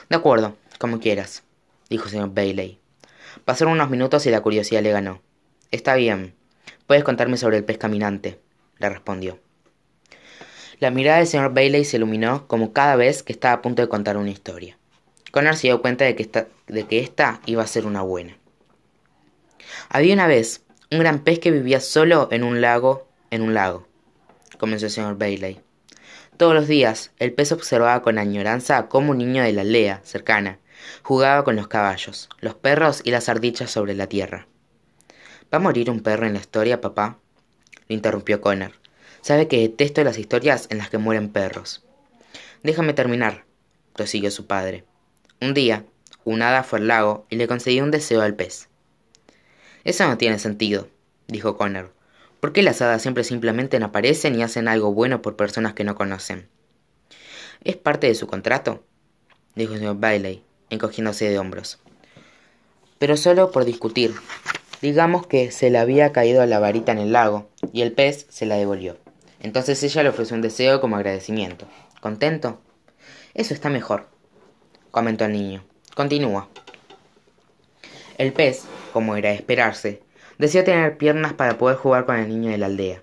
De 0.09 0.15
acuerdo, 0.15 0.57
como 0.79 0.99
quieras, 0.99 1.43
dijo 1.87 2.05
el 2.05 2.09
señor 2.09 2.33
Bailey. 2.33 2.80
Pasaron 3.45 3.73
unos 3.73 3.89
minutos 3.89 4.25
y 4.25 4.31
la 4.31 4.41
curiosidad 4.41 4.81
le 4.81 4.91
ganó. 4.91 5.21
Está 5.71 5.95
bien. 5.95 6.35
Puedes 6.87 7.03
contarme 7.03 7.37
sobre 7.37 7.57
el 7.57 7.63
pez 7.63 7.77
caminante, 7.77 8.39
le 8.77 8.89
respondió. 8.89 9.39
La 10.79 10.91
mirada 10.91 11.19
del 11.19 11.27
señor 11.27 11.53
Bailey 11.53 11.85
se 11.85 11.97
iluminó 11.97 12.47
como 12.47 12.73
cada 12.73 12.95
vez 12.95 13.23
que 13.23 13.33
estaba 13.33 13.55
a 13.55 13.61
punto 13.61 13.81
de 13.81 13.87
contar 13.87 14.17
una 14.17 14.31
historia. 14.31 14.77
Connor 15.31 15.55
se 15.55 15.67
dio 15.67 15.81
cuenta 15.81 16.05
de 16.05 16.15
que, 16.15 16.23
esta, 16.23 16.47
de 16.67 16.85
que 16.85 16.99
esta 16.99 17.39
iba 17.45 17.63
a 17.63 17.67
ser 17.67 17.85
una 17.85 18.01
buena. 18.01 18.35
Había 19.89 20.13
una 20.13 20.27
vez 20.27 20.63
un 20.91 20.99
gran 20.99 21.19
pez 21.19 21.39
que 21.39 21.51
vivía 21.51 21.79
solo 21.79 22.27
en 22.31 22.43
un 22.43 22.61
lago, 22.61 23.07
en 23.29 23.41
un 23.41 23.53
lago, 23.53 23.87
comenzó 24.57 24.87
el 24.87 24.91
señor 24.91 25.17
Bailey. 25.17 25.61
Todos 26.37 26.53
los 26.53 26.67
días 26.67 27.11
el 27.19 27.33
pez 27.33 27.51
observaba 27.51 28.01
con 28.01 28.17
añoranza 28.17 28.87
cómo 28.87 29.11
un 29.11 29.19
niño 29.19 29.43
de 29.43 29.53
la 29.53 29.61
aldea 29.61 30.01
cercana 30.03 30.59
jugaba 31.03 31.43
con 31.43 31.55
los 31.55 31.67
caballos, 31.67 32.29
los 32.39 32.55
perros 32.55 33.01
y 33.03 33.11
las 33.11 33.29
ardillas 33.29 33.71
sobre 33.71 33.95
la 33.95 34.07
tierra. 34.07 34.47
¿Va 35.53 35.57
a 35.57 35.59
morir 35.59 35.89
un 35.89 36.01
perro 36.01 36.25
en 36.25 36.33
la 36.33 36.39
historia, 36.39 36.81
papá? 36.81 37.19
le 37.87 37.95
interrumpió 37.95 38.41
Connor. 38.41 38.73
Sabe 39.21 39.47
que 39.47 39.59
detesto 39.59 40.03
las 40.03 40.17
historias 40.17 40.67
en 40.69 40.77
las 40.77 40.89
que 40.89 40.97
mueren 40.97 41.29
perros. 41.29 41.83
Déjame 42.63 42.93
terminar, 42.93 43.45
prosiguió 43.93 44.31
su 44.31 44.47
padre. 44.47 44.85
Un 45.41 45.53
día, 45.53 45.85
un 46.23 46.41
hada 46.41 46.63
fue 46.63 46.79
al 46.79 46.87
lago 46.87 47.25
y 47.29 47.35
le 47.35 47.47
concedió 47.47 47.83
un 47.83 47.91
deseo 47.91 48.21
al 48.21 48.35
pez. 48.35 48.69
Eso 49.83 50.07
no 50.07 50.17
tiene 50.17 50.39
sentido, 50.39 50.87
dijo 51.27 51.57
Connor. 51.57 51.93
¿Por 52.39 52.53
qué 52.53 52.63
las 52.63 52.81
hadas 52.81 53.01
siempre 53.01 53.23
simplemente 53.23 53.79
no 53.79 53.87
aparecen 53.87 54.37
y 54.37 54.43
hacen 54.43 54.67
algo 54.67 54.93
bueno 54.93 55.21
por 55.21 55.35
personas 55.35 55.73
que 55.73 55.83
no 55.83 55.95
conocen? 55.95 56.47
¿Es 57.63 57.75
parte 57.75 58.07
de 58.07 58.15
su 58.15 58.27
contrato? 58.27 58.83
dijo 59.55 59.73
el 59.73 59.79
señor 59.79 59.99
Bailey, 59.99 60.43
encogiéndose 60.71 61.29
de 61.29 61.37
hombros. 61.37 61.77
Pero 62.97 63.15
solo 63.17 63.51
por 63.51 63.65
discutir. 63.65 64.15
Digamos 64.81 65.27
que 65.27 65.51
se 65.51 65.69
le 65.69 65.77
había 65.77 66.11
caído 66.11 66.43
la 66.47 66.57
varita 66.57 66.91
en 66.91 66.97
el 66.97 67.11
lago 67.11 67.47
y 67.71 67.83
el 67.83 67.91
pez 67.91 68.25
se 68.29 68.47
la 68.47 68.55
devolvió. 68.55 68.97
Entonces 69.39 69.83
ella 69.83 70.01
le 70.01 70.09
ofreció 70.09 70.35
un 70.35 70.41
deseo 70.41 70.81
como 70.81 70.95
agradecimiento. 70.95 71.67
¿Contento? 71.99 72.59
Eso 73.35 73.53
está 73.53 73.69
mejor 73.69 74.07
comentó 74.91 75.25
el 75.25 75.31
niño. 75.31 75.63
Continúa. 75.95 76.49
El 78.17 78.33
pez, 78.33 78.65
como 78.93 79.15
era 79.15 79.29
de 79.29 79.35
esperarse, 79.35 80.03
deseó 80.37 80.63
tener 80.63 80.97
piernas 80.97 81.33
para 81.33 81.57
poder 81.57 81.77
jugar 81.77 82.05
con 82.05 82.17
el 82.17 82.27
niño 82.27 82.51
de 82.51 82.57
la 82.57 82.67
aldea. 82.67 83.01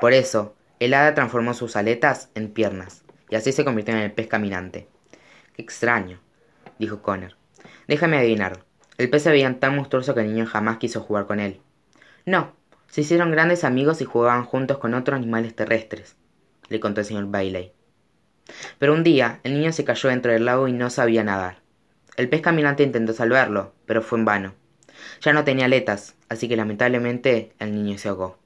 Por 0.00 0.12
eso, 0.12 0.54
el 0.80 0.94
hada 0.94 1.14
transformó 1.14 1.54
sus 1.54 1.76
aletas 1.76 2.28
en 2.34 2.50
piernas, 2.50 3.02
y 3.30 3.36
así 3.36 3.52
se 3.52 3.64
convirtió 3.64 3.94
en 3.94 4.00
el 4.00 4.12
pez 4.12 4.26
caminante. 4.26 4.88
Qué 5.54 5.62
extraño, 5.62 6.20
dijo 6.78 7.02
Connor. 7.02 7.36
Déjame 7.86 8.18
adivinar. 8.18 8.64
El 8.98 9.10
pez 9.10 9.22
se 9.22 9.30
veía 9.30 9.58
tan 9.58 9.76
monstruoso 9.76 10.14
que 10.14 10.20
el 10.20 10.34
niño 10.34 10.46
jamás 10.46 10.78
quiso 10.78 11.00
jugar 11.00 11.26
con 11.26 11.40
él. 11.40 11.60
No, 12.26 12.52
se 12.88 13.02
hicieron 13.02 13.30
grandes 13.30 13.64
amigos 13.64 14.00
y 14.00 14.04
jugaban 14.04 14.44
juntos 14.44 14.78
con 14.78 14.94
otros 14.94 15.16
animales 15.16 15.54
terrestres, 15.54 16.16
le 16.68 16.80
contó 16.80 17.00
el 17.00 17.06
señor 17.06 17.26
Bailey. 17.26 17.72
Pero 18.78 18.94
un 18.94 19.04
día 19.04 19.40
el 19.44 19.54
niño 19.54 19.72
se 19.72 19.84
cayó 19.84 20.08
dentro 20.08 20.32
del 20.32 20.46
lago 20.46 20.68
y 20.68 20.72
no 20.72 20.90
sabía 20.90 21.22
nadar. 21.22 21.60
El 22.16 22.28
pez 22.28 22.40
caminante 22.40 22.82
intentó 22.82 23.12
salvarlo, 23.12 23.74
pero 23.86 24.02
fue 24.02 24.18
en 24.18 24.24
vano. 24.24 24.54
Ya 25.20 25.32
no 25.32 25.44
tenía 25.44 25.66
aletas, 25.66 26.16
así 26.28 26.48
que 26.48 26.56
lamentablemente 26.56 27.52
el 27.58 27.74
niño 27.74 27.98
se 27.98 28.08
ahogó. 28.08 28.38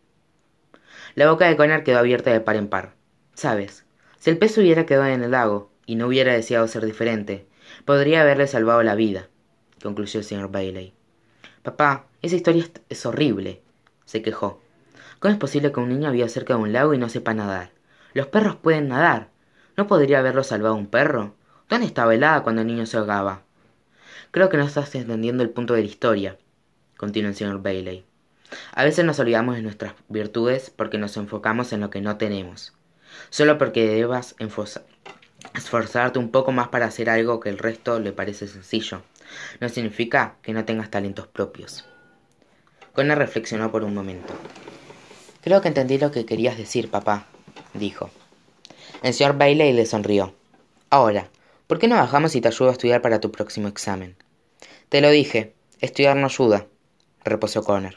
La 1.15 1.31
boca 1.31 1.47
de 1.47 1.57
Connor 1.57 1.85
quedó 1.85 1.99
abierta 1.99 2.33
de 2.33 2.41
par 2.41 2.57
en 2.57 2.69
par. 2.69 2.95
Sabes, 3.35 3.85
si 4.19 4.31
el 4.31 4.39
pez 4.39 4.59
hubiera 4.59 4.87
quedado 4.87 5.07
en 5.07 5.23
el 5.23 5.31
lago 5.31 5.71
y 5.87 5.95
no 5.95 6.07
hubiera 6.07 6.33
deseado 6.33 6.69
ser 6.69 6.85
diferente, 6.85 7.47
podría 7.85 8.23
haberle 8.23 8.47
salvado 8.47 8.83
la 8.83 8.95
vida, 8.95 9.29
concluyó 9.83 10.21
el 10.21 10.25
señor 10.25 10.51
Bailey. 10.51 10.95
Papá, 11.63 12.07
esa 12.23 12.37
historia 12.37 12.67
es 12.89 13.07
horrible, 13.07 13.63
se 14.05 14.23
quejó. 14.23 14.61
¿Cómo 15.19 15.33
es 15.33 15.39
posible 15.39 15.71
que 15.73 15.81
un 15.81 15.89
niño 15.89 16.11
viva 16.11 16.29
cerca 16.29 16.55
de 16.55 16.61
un 16.61 16.73
lago 16.73 16.95
y 16.95 16.99
no 16.99 17.09
sepa 17.09 17.35
nadar? 17.35 17.71
Los 18.15 18.27
perros 18.27 18.57
pueden 18.57 18.89
nadar. 18.89 19.29
¿No 19.77 19.87
podría 19.87 20.19
haberlo 20.19 20.43
salvado 20.43 20.75
un 20.75 20.87
perro? 20.87 21.35
¿Dónde 21.69 21.87
estaba 21.87 22.15
el 22.15 22.25
hada 22.25 22.43
cuando 22.43 22.61
el 22.61 22.67
niño 22.67 22.85
se 22.87 22.97
ahogaba? 22.97 23.43
Creo 24.33 24.49
que 24.49 24.57
no 24.57 24.65
estás 24.65 24.95
entendiendo 24.95 25.43
el 25.43 25.51
punto 25.51 25.75
de 25.75 25.83
la 25.83 25.89
historia, 25.89 26.39
continuó 26.97 27.31
el 27.31 27.37
señor 27.37 27.63
Bailey. 27.63 28.05
A 28.73 28.85
veces 28.85 29.05
nos 29.05 29.19
olvidamos 29.19 29.57
de 29.57 29.63
nuestras 29.63 29.95
virtudes 30.09 30.71
porque 30.71 30.99
nos 30.99 31.17
enfocamos 31.17 31.73
en 31.73 31.81
lo 31.81 31.91
que 31.91 32.01
no 32.01 32.17
tenemos. 32.17 32.73
Solo 33.31 33.59
porque 33.59 33.87
debas 33.87 34.35
esforzarte 35.55 36.19
un 36.19 36.31
poco 36.31 36.53
más 36.53 36.69
para 36.69 36.87
hacer 36.87 37.11
algo 37.11 37.41
que 37.41 37.49
el 37.49 37.59
resto 37.59 37.99
le 37.99 38.13
parece 38.13 38.47
sencillo, 38.49 39.03
no 39.61 39.69
significa 39.69 40.37
que 40.43 40.53
no 40.53 40.65
tengas 40.65 40.91
talentos 40.91 41.27
propios. 41.27 41.85
Connor 42.93 43.19
reflexionó 43.19 43.71
por 43.71 43.85
un 43.85 43.95
momento. 43.95 44.35
Creo 45.43 45.61
que 45.61 45.69
entendí 45.69 45.99
lo 45.99 46.11
que 46.11 46.27
querías 46.27 46.59
decir, 46.59 46.91
papá, 46.91 47.27
dijo. 47.75 48.11
El 49.03 49.15
señor 49.15 49.37
Bailey 49.39 49.73
le 49.73 49.87
sonrió. 49.87 50.35
Ahora, 50.91 51.31
¿por 51.67 51.79
qué 51.79 51.89
no 51.89 51.97
bajamos 51.97 52.37
y 52.37 52.41
te 52.41 52.49
ayudo 52.49 52.69
a 52.69 52.73
estudiar 52.73 53.03
para 53.03 53.21
tu 53.21 53.33
próximo 53.33 53.69
examen? 53.69 54.17
Te 54.89 55.01
lo 55.01 55.11
dije, 55.11 55.55
estudiar 55.81 56.17
no 56.17 56.27
ayuda, 56.27 56.67
reposó 57.25 57.65
Connor. 57.65 57.97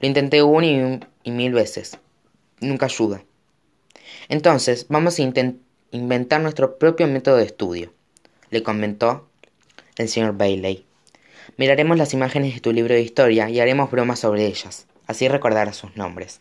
Lo 0.00 0.08
intenté 0.08 0.42
una 0.42 0.66
y, 1.24 1.30
mil 1.30 1.52
veces. 1.52 1.98
Nunca 2.60 2.86
ayuda. 2.86 3.24
Entonces, 4.28 4.86
vamos 4.88 5.18
a 5.18 5.22
inventar 5.92 6.40
nuestro 6.40 6.78
propio 6.78 7.06
método 7.06 7.36
de 7.36 7.44
estudio, 7.44 7.92
le 8.50 8.62
comentó 8.62 9.28
el 9.96 10.08
señor 10.08 10.36
Bailey. 10.36 10.84
Miraremos 11.56 11.96
las 11.96 12.12
imágenes 12.12 12.54
de 12.54 12.60
tu 12.60 12.72
libro 12.72 12.94
de 12.94 13.02
historia 13.02 13.48
y 13.48 13.60
haremos 13.60 13.90
bromas 13.90 14.18
sobre 14.18 14.46
ellas, 14.46 14.86
así 15.06 15.28
recordarás 15.28 15.76
sus 15.76 15.96
nombres 15.96 16.40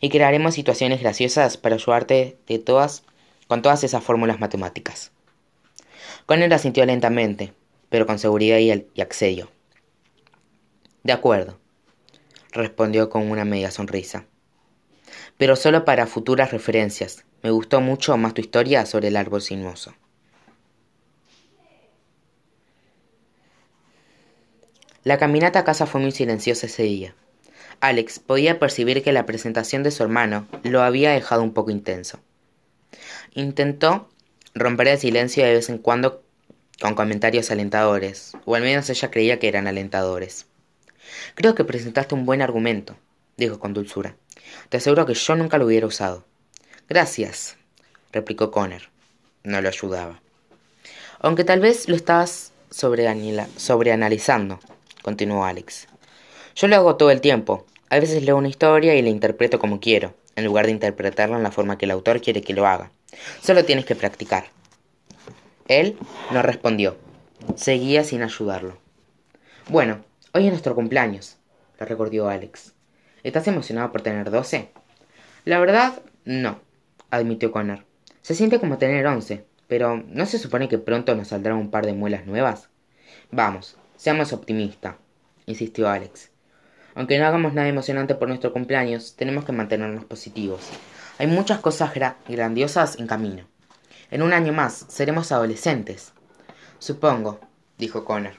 y 0.00 0.08
crearemos 0.08 0.54
situaciones 0.54 1.00
graciosas 1.00 1.56
para 1.56 1.74
ayudarte 1.74 2.38
de 2.46 2.58
todas, 2.58 3.04
con 3.48 3.62
todas 3.62 3.84
esas 3.84 4.02
fórmulas 4.02 4.40
matemáticas. 4.40 5.12
Connor 6.26 6.52
asintió 6.52 6.84
lentamente, 6.86 7.52
pero 7.88 8.06
con 8.06 8.18
seguridad 8.18 8.58
y, 8.58 8.86
y 8.94 9.00
accedió. 9.00 9.50
De 11.02 11.12
acuerdo, 11.12 11.58
respondió 12.52 13.08
con 13.08 13.30
una 13.30 13.44
media 13.44 13.70
sonrisa. 13.70 14.26
Pero 15.36 15.54
solo 15.54 15.84
para 15.84 16.06
futuras 16.06 16.50
referencias. 16.50 17.24
Me 17.42 17.50
gustó 17.50 17.80
mucho 17.80 18.16
más 18.16 18.34
tu 18.34 18.40
historia 18.40 18.86
sobre 18.86 19.08
el 19.08 19.16
árbol 19.16 19.42
sinuoso. 19.42 19.94
La 25.04 25.18
caminata 25.18 25.60
a 25.60 25.64
casa 25.64 25.86
fue 25.86 26.00
muy 26.00 26.10
silenciosa 26.10 26.66
ese 26.66 26.82
día. 26.82 27.14
Alex 27.80 28.18
podía 28.18 28.58
percibir 28.58 29.04
que 29.04 29.12
la 29.12 29.26
presentación 29.26 29.82
de 29.82 29.92
su 29.92 30.02
hermano 30.02 30.48
lo 30.64 30.82
había 30.82 31.12
dejado 31.12 31.42
un 31.42 31.52
poco 31.52 31.70
intenso. 31.70 32.18
Intentó 33.34 34.08
romper 34.54 34.88
el 34.88 34.98
silencio 34.98 35.44
de 35.44 35.52
vez 35.52 35.68
en 35.68 35.78
cuando 35.78 36.24
con 36.80 36.94
comentarios 36.94 37.50
alentadores, 37.50 38.32
o 38.44 38.54
al 38.54 38.62
menos 38.62 38.90
ella 38.90 39.10
creía 39.10 39.38
que 39.38 39.48
eran 39.48 39.66
alentadores. 39.66 40.46
Creo 41.34 41.54
que 41.54 41.64
presentaste 41.64 42.14
un 42.14 42.26
buen 42.26 42.42
argumento, 42.42 42.96
dijo 43.36 43.58
con 43.58 43.74
dulzura. 43.74 44.16
Te 44.68 44.78
aseguro 44.78 45.06
que 45.06 45.14
yo 45.14 45.36
nunca 45.36 45.58
lo 45.58 45.66
hubiera 45.66 45.86
usado. 45.86 46.24
Gracias, 46.88 47.56
replicó 48.12 48.52
Connor. 48.52 48.82
No 49.42 49.60
lo 49.60 49.68
ayudaba. 49.68 50.20
Aunque 51.18 51.42
tal 51.42 51.58
vez 51.58 51.88
lo 51.88 51.96
estabas 51.96 52.52
sobreanalizando, 52.70 54.60
continuó 55.02 55.44
Alex. 55.44 55.88
Yo 56.54 56.68
lo 56.68 56.76
hago 56.76 56.94
todo 56.96 57.10
el 57.10 57.20
tiempo. 57.20 57.66
A 57.90 57.98
veces 57.98 58.22
leo 58.22 58.36
una 58.36 58.48
historia 58.48 58.94
y 58.94 59.02
la 59.02 59.08
interpreto 59.08 59.58
como 59.58 59.80
quiero, 59.80 60.14
en 60.36 60.44
lugar 60.44 60.66
de 60.66 60.72
interpretarla 60.72 61.36
en 61.36 61.42
la 61.42 61.50
forma 61.50 61.76
que 61.76 61.86
el 61.86 61.90
autor 61.90 62.20
quiere 62.20 62.42
que 62.42 62.54
lo 62.54 62.68
haga. 62.68 62.92
Solo 63.42 63.64
tienes 63.64 63.84
que 63.84 63.96
practicar. 63.96 64.46
Él 65.66 65.98
no 66.30 66.42
respondió. 66.42 66.96
Seguía 67.56 68.04
sin 68.04 68.22
ayudarlo. 68.22 68.78
Bueno, 69.68 70.04
hoy 70.34 70.44
es 70.44 70.50
nuestro 70.50 70.76
cumpleaños, 70.76 71.36
le 71.80 71.86
recordó 71.86 72.28
Alex. 72.28 72.74
¿Estás 73.24 73.48
emocionado 73.48 73.90
por 73.90 74.02
tener 74.02 74.30
doce? 74.30 74.70
La 75.44 75.58
verdad, 75.58 76.00
no, 76.24 76.60
admitió 77.10 77.52
Connor. 77.52 77.84
Se 78.22 78.34
siente 78.34 78.58
como 78.60 78.78
tener 78.78 79.06
once, 79.06 79.44
pero 79.68 80.02
¿no 80.08 80.26
se 80.26 80.38
supone 80.38 80.68
que 80.68 80.78
pronto 80.78 81.14
nos 81.14 81.28
saldrán 81.28 81.56
un 81.56 81.70
par 81.70 81.86
de 81.86 81.92
muelas 81.92 82.26
nuevas? 82.26 82.68
Vamos, 83.30 83.76
seamos 83.96 84.32
optimistas, 84.32 84.96
insistió 85.46 85.88
Alex. 85.88 86.30
Aunque 86.94 87.18
no 87.18 87.26
hagamos 87.26 87.52
nada 87.52 87.68
emocionante 87.68 88.14
por 88.14 88.28
nuestro 88.28 88.52
cumpleaños, 88.52 89.16
tenemos 89.16 89.44
que 89.44 89.52
mantenernos 89.52 90.04
positivos. 90.04 90.62
Hay 91.18 91.26
muchas 91.26 91.60
cosas 91.60 91.92
grandiosas 92.28 92.98
en 92.98 93.06
camino. 93.06 93.44
En 94.10 94.22
un 94.22 94.32
año 94.32 94.52
más 94.52 94.86
seremos 94.88 95.32
adolescentes. 95.32 96.12
Supongo, 96.78 97.40
dijo 97.78 98.04
Connor. 98.04 98.34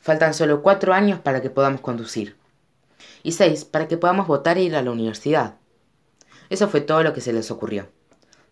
Faltan 0.00 0.34
solo 0.34 0.62
cuatro 0.62 0.92
años 0.92 1.20
para 1.20 1.40
que 1.40 1.50
podamos 1.50 1.80
conducir. 1.80 2.36
Y 3.22 3.32
seis 3.32 3.64
para 3.64 3.88
que 3.88 3.96
podamos 3.96 4.26
votar 4.26 4.58
e 4.58 4.62
ir 4.62 4.76
a 4.76 4.82
la 4.82 4.90
universidad. 4.90 5.54
Eso 6.50 6.68
fue 6.68 6.80
todo 6.80 7.02
lo 7.02 7.12
que 7.12 7.20
se 7.20 7.32
les 7.32 7.50
ocurrió. 7.50 7.88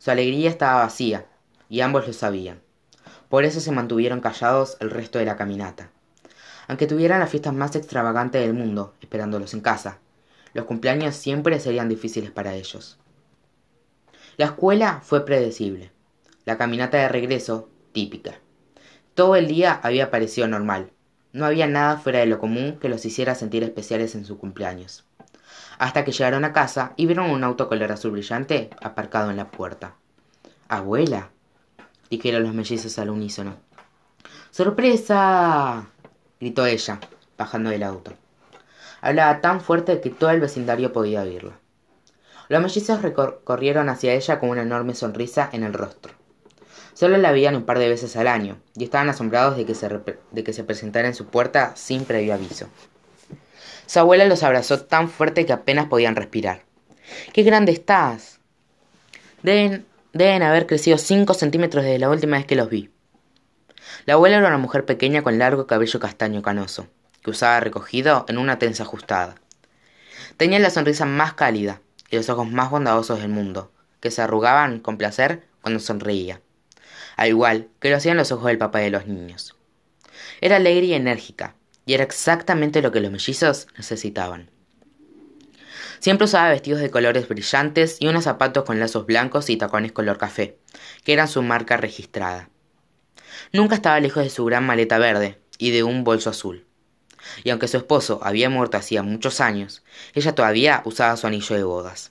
Su 0.03 0.11
alegría 0.11 0.51
estaba 0.51 0.83
vacía, 0.83 1.27
y 1.69 1.81
ambos 1.81 2.09
lo 2.09 2.13
sabían. 2.13 2.61
Por 3.29 3.45
eso 3.45 3.61
se 3.61 3.71
mantuvieron 3.71 4.21
callados 4.21 4.77
el 4.81 4.91
resto 4.91 5.21
de 5.21 5.25
la 5.27 5.37
caminata. 5.37 5.93
Aunque 6.67 6.89
tuvieran 6.89 7.21
las 7.21 7.31
fiestas 7.31 7.55
más 7.55 7.77
extravagantes 7.77 8.43
del 8.43 8.53
mundo, 8.53 8.95
esperándolos 9.01 9.55
en 9.55 9.61
casa, 9.61 10.01
los 10.55 10.65
cumpleaños 10.65 11.15
siempre 11.15 11.61
serían 11.61 11.89
difíciles 11.89 12.33
para 12.33 12.55
ellos. 12.55 12.99
La 14.39 14.47
escuela 14.47 15.03
fue 15.05 15.25
predecible. 15.25 15.93
La 16.47 16.59
caminata 16.59 16.99
de 16.99 17.09
regreso, 17.09 17.69
típica. 17.93 18.41
Todo 19.15 19.37
el 19.37 19.47
día 19.47 19.79
había 19.85 20.11
parecido 20.11 20.49
normal. 20.49 20.91
No 21.33 21.47
había 21.47 21.69
nada 21.69 21.97
fuera 21.97 22.19
de 22.19 22.27
lo 22.27 22.41
común 22.41 22.77
que 22.81 22.89
los 22.89 23.05
hiciera 23.05 23.37
sentir 23.37 23.63
especiales 23.63 24.17
en 24.17 24.25
su 24.25 24.37
cumpleaños 24.37 25.05
hasta 25.79 26.05
que 26.05 26.13
llegaron 26.13 26.45
a 26.45 26.53
casa 26.53 26.93
y 26.97 27.07
vieron 27.07 27.31
un 27.31 27.45
auto 27.45 27.69
color 27.69 27.93
azul 27.93 28.13
brillante 28.13 28.71
aparcado 28.81 29.31
en 29.31 29.37
la 29.37 29.51
puerta. 29.51 29.95
Abuela, 30.69 31.31
dijeron 32.11 32.43
los 32.43 32.55
mellizos 32.55 32.99
al 32.99 33.11
unísono. 33.11 33.57
¡Sorpresa! 34.51 35.87
gritó 36.41 36.67
ella, 36.67 37.01
bajando 37.39 37.71
del 37.71 37.83
auto. 37.83 38.13
Hablaba 39.01 39.41
tan 39.41 39.61
fuerte 39.61 40.01
que 40.01 40.11
todo 40.11 40.31
el 40.31 40.41
vecindario 40.41 40.93
podía 40.93 41.23
oírla. 41.23 41.59
Los 42.49 42.63
mellizos 42.63 43.01
corrieron 43.45 43.89
hacia 43.89 44.13
ella 44.13 44.39
con 44.39 44.51
una 44.51 44.63
enorme 44.63 44.95
sonrisa 44.95 45.49
en 45.53 45.63
el 45.63 45.73
rostro. 45.73 46.13
Solo 46.95 47.17
la 47.17 47.33
veían 47.33 47.57
un 47.57 47.65
par 47.65 47.79
de 47.79 47.89
veces 47.89 48.17
al 48.17 48.27
año 48.27 48.59
y 48.77 48.85
estaban 48.85 49.09
asombrados 49.09 49.57
de 49.57 49.65
que 49.65 49.75
se, 49.75 49.89
de 49.89 50.45
que 50.45 50.53
se 50.53 50.65
presentara 50.65 51.09
en 51.09 51.15
su 51.15 51.27
puerta 51.27 51.73
sin 51.75 52.05
previo 52.05 52.35
aviso. 52.35 52.69
Su 53.87 53.99
abuela 54.01 54.25
los 54.25 54.43
abrazó 54.43 54.81
tan 54.83 55.09
fuerte 55.09 55.47
que 55.47 55.53
apenas 55.53 55.87
podían 55.87 56.17
respirar. 56.17 56.63
¡Qué 57.33 57.43
grande 57.43 57.73
estás! 57.73 58.41
Deben, 59.43 59.85
haber 60.43 60.67
crecido 60.67 60.99
cinco 60.99 61.35
centímetros 61.35 61.85
desde 61.85 61.99
la 61.99 62.11
última 62.11 62.37
vez 62.37 62.47
que 62.47 62.55
los 62.55 62.71
vi. 62.71 62.91
La 64.07 64.15
abuela 64.15 64.39
era 64.39 64.49
una 64.49 64.59
mujer 64.59 64.85
pequeña 64.85 65.23
con 65.23 65.39
largo 65.39 65.67
cabello 65.67 66.01
castaño 66.01 66.43
canoso, 66.43 66.87
que 67.23 67.31
usaba 67.31 67.61
recogido 67.61 68.25
en 68.29 68.39
una 68.39 68.59
tensa 68.59 68.85
ajustada. 68.85 69.35
Tenía 70.37 70.59
la 70.59 70.71
sonrisa 70.71 71.05
más 71.05 71.35
cálida 71.35 71.81
y 72.11 72.17
los 72.17 72.29
ojos 72.29 72.49
más 72.51 72.71
bondadosos 72.71 73.21
del 73.21 73.31
mundo, 73.31 73.73
que 74.01 74.11
se 74.11 74.23
arrugaban 74.23 74.81
con 74.81 74.97
placer 74.97 75.47
cuando 75.61 75.81
sonreía, 75.81 76.41
al 77.17 77.29
igual 77.29 77.69
que 77.81 77.91
lo 77.91 77.97
hacían 77.97 78.17
los 78.17 78.33
ojos 78.33 78.47
del 78.47 78.59
papá 78.59 78.79
de 78.79 78.91
los 78.91 79.07
niños. 79.07 79.57
Era 80.41 80.57
alegre 80.57 80.87
y 80.87 80.95
enérgica, 80.95 81.55
y 81.87 81.95
era 81.95 82.05
exactamente 82.05 82.83
lo 82.83 82.93
que 82.93 83.01
los 83.01 83.11
mellizos 83.11 83.69
necesitaban. 83.77 84.51
Siempre 85.99 86.25
usaba 86.25 86.51
vestidos 86.51 86.81
de 86.81 86.91
colores 86.91 87.29
brillantes 87.29 87.97
y 88.01 88.09
unos 88.09 88.25
zapatos 88.25 88.65
con 88.65 88.81
lazos 88.81 89.07
blancos 89.07 89.49
y 89.51 89.57
tacones 89.57 89.93
color 89.93 90.19
café, 90.19 90.59
que 91.05 91.13
eran 91.13 91.29
su 91.29 91.43
marca 91.43 91.77
registrada. 91.77 92.51
Nunca 93.53 93.77
estaba 93.77 94.01
lejos 94.01 94.25
de 94.25 94.31
su 94.31 94.45
gran 94.45 94.67
maleta 94.67 94.99
verde 94.99 95.41
y 95.59 95.71
de 95.71 95.85
un 95.85 96.03
bolso 96.03 96.31
azul. 96.31 96.67
Y 97.45 97.51
aunque 97.51 97.69
su 97.69 97.77
esposo 97.77 98.21
había 98.23 98.51
muerto 98.51 98.77
hacía 98.77 99.03
muchos 99.03 99.41
años, 99.41 99.85
ella 100.15 100.35
todavía 100.35 100.83
usaba 100.85 101.17
su 101.17 101.27
anillo 101.27 101.55
de 101.55 101.63
bodas. 101.63 102.11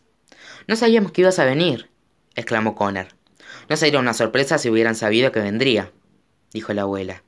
No 0.68 0.76
sabíamos 0.76 1.12
que 1.12 1.22
ibas 1.22 1.40
a 1.40 1.46
venir, 1.46 1.90
exclamó 2.36 2.76
Connor. 2.76 3.08
No 3.68 3.76
sería 3.76 4.00
una 4.00 4.14
sorpresa 4.14 4.58
si 4.58 4.70
hubieran 4.70 4.96
sabido 4.96 5.32
que 5.32 5.42
vendría, 5.42 5.92
dijo 6.54 6.74
la 6.74 6.84
abuela. 6.84 7.24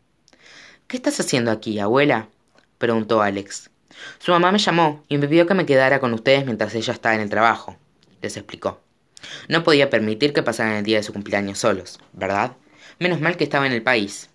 ¿Qué 0.93 0.97
estás 0.97 1.19
haciendo 1.19 1.49
aquí, 1.49 1.79
abuela? 1.79 2.27
preguntó 2.77 3.23
Alex. 3.23 3.71
Su 4.19 4.31
mamá 4.31 4.51
me 4.51 4.59
llamó 4.59 5.03
y 5.07 5.17
me 5.17 5.27
pidió 5.27 5.47
que 5.47 5.55
me 5.55 5.65
quedara 5.65 5.99
con 5.99 6.13
ustedes 6.13 6.45
mientras 6.45 6.75
ella 6.75 6.93
estaba 6.93 7.15
en 7.15 7.21
el 7.21 7.31
trabajo, 7.31 7.75
les 8.21 8.37
explicó. 8.37 8.79
No 9.47 9.63
podía 9.63 9.89
permitir 9.89 10.33
que 10.33 10.43
pasaran 10.43 10.75
el 10.75 10.83
día 10.83 10.97
de 10.97 11.03
su 11.03 11.11
cumpleaños 11.11 11.57
solos, 11.57 11.99
¿verdad? 12.11 12.51
Menos 12.99 13.21
mal 13.21 13.37
que 13.37 13.43
estaba 13.43 13.65
en 13.65 13.71
el 13.71 13.81
país. 13.81 14.29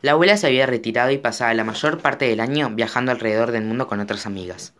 La 0.00 0.12
abuela 0.12 0.38
se 0.38 0.46
había 0.46 0.64
retirado 0.64 1.10
y 1.10 1.18
pasaba 1.18 1.52
la 1.52 1.64
mayor 1.64 2.00
parte 2.00 2.24
del 2.24 2.40
año 2.40 2.70
viajando 2.70 3.12
alrededor 3.12 3.52
del 3.52 3.64
mundo 3.64 3.88
con 3.88 4.00
otras 4.00 4.24
amigas. 4.24 4.72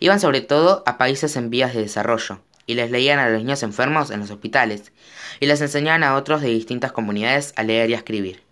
Iban 0.00 0.18
sobre 0.18 0.40
todo 0.40 0.82
a 0.86 0.98
países 0.98 1.36
en 1.36 1.50
vías 1.50 1.72
de 1.72 1.82
desarrollo, 1.82 2.40
y 2.66 2.74
les 2.74 2.90
leían 2.90 3.20
a 3.20 3.28
los 3.28 3.38
niños 3.38 3.62
enfermos 3.62 4.10
en 4.10 4.18
los 4.18 4.32
hospitales, 4.32 4.90
y 5.38 5.46
les 5.46 5.60
enseñaban 5.60 6.02
a 6.02 6.16
otros 6.16 6.40
de 6.40 6.48
distintas 6.48 6.90
comunidades 6.90 7.52
a 7.54 7.62
leer 7.62 7.90
y 7.90 7.94
a 7.94 7.98
escribir. 7.98 8.49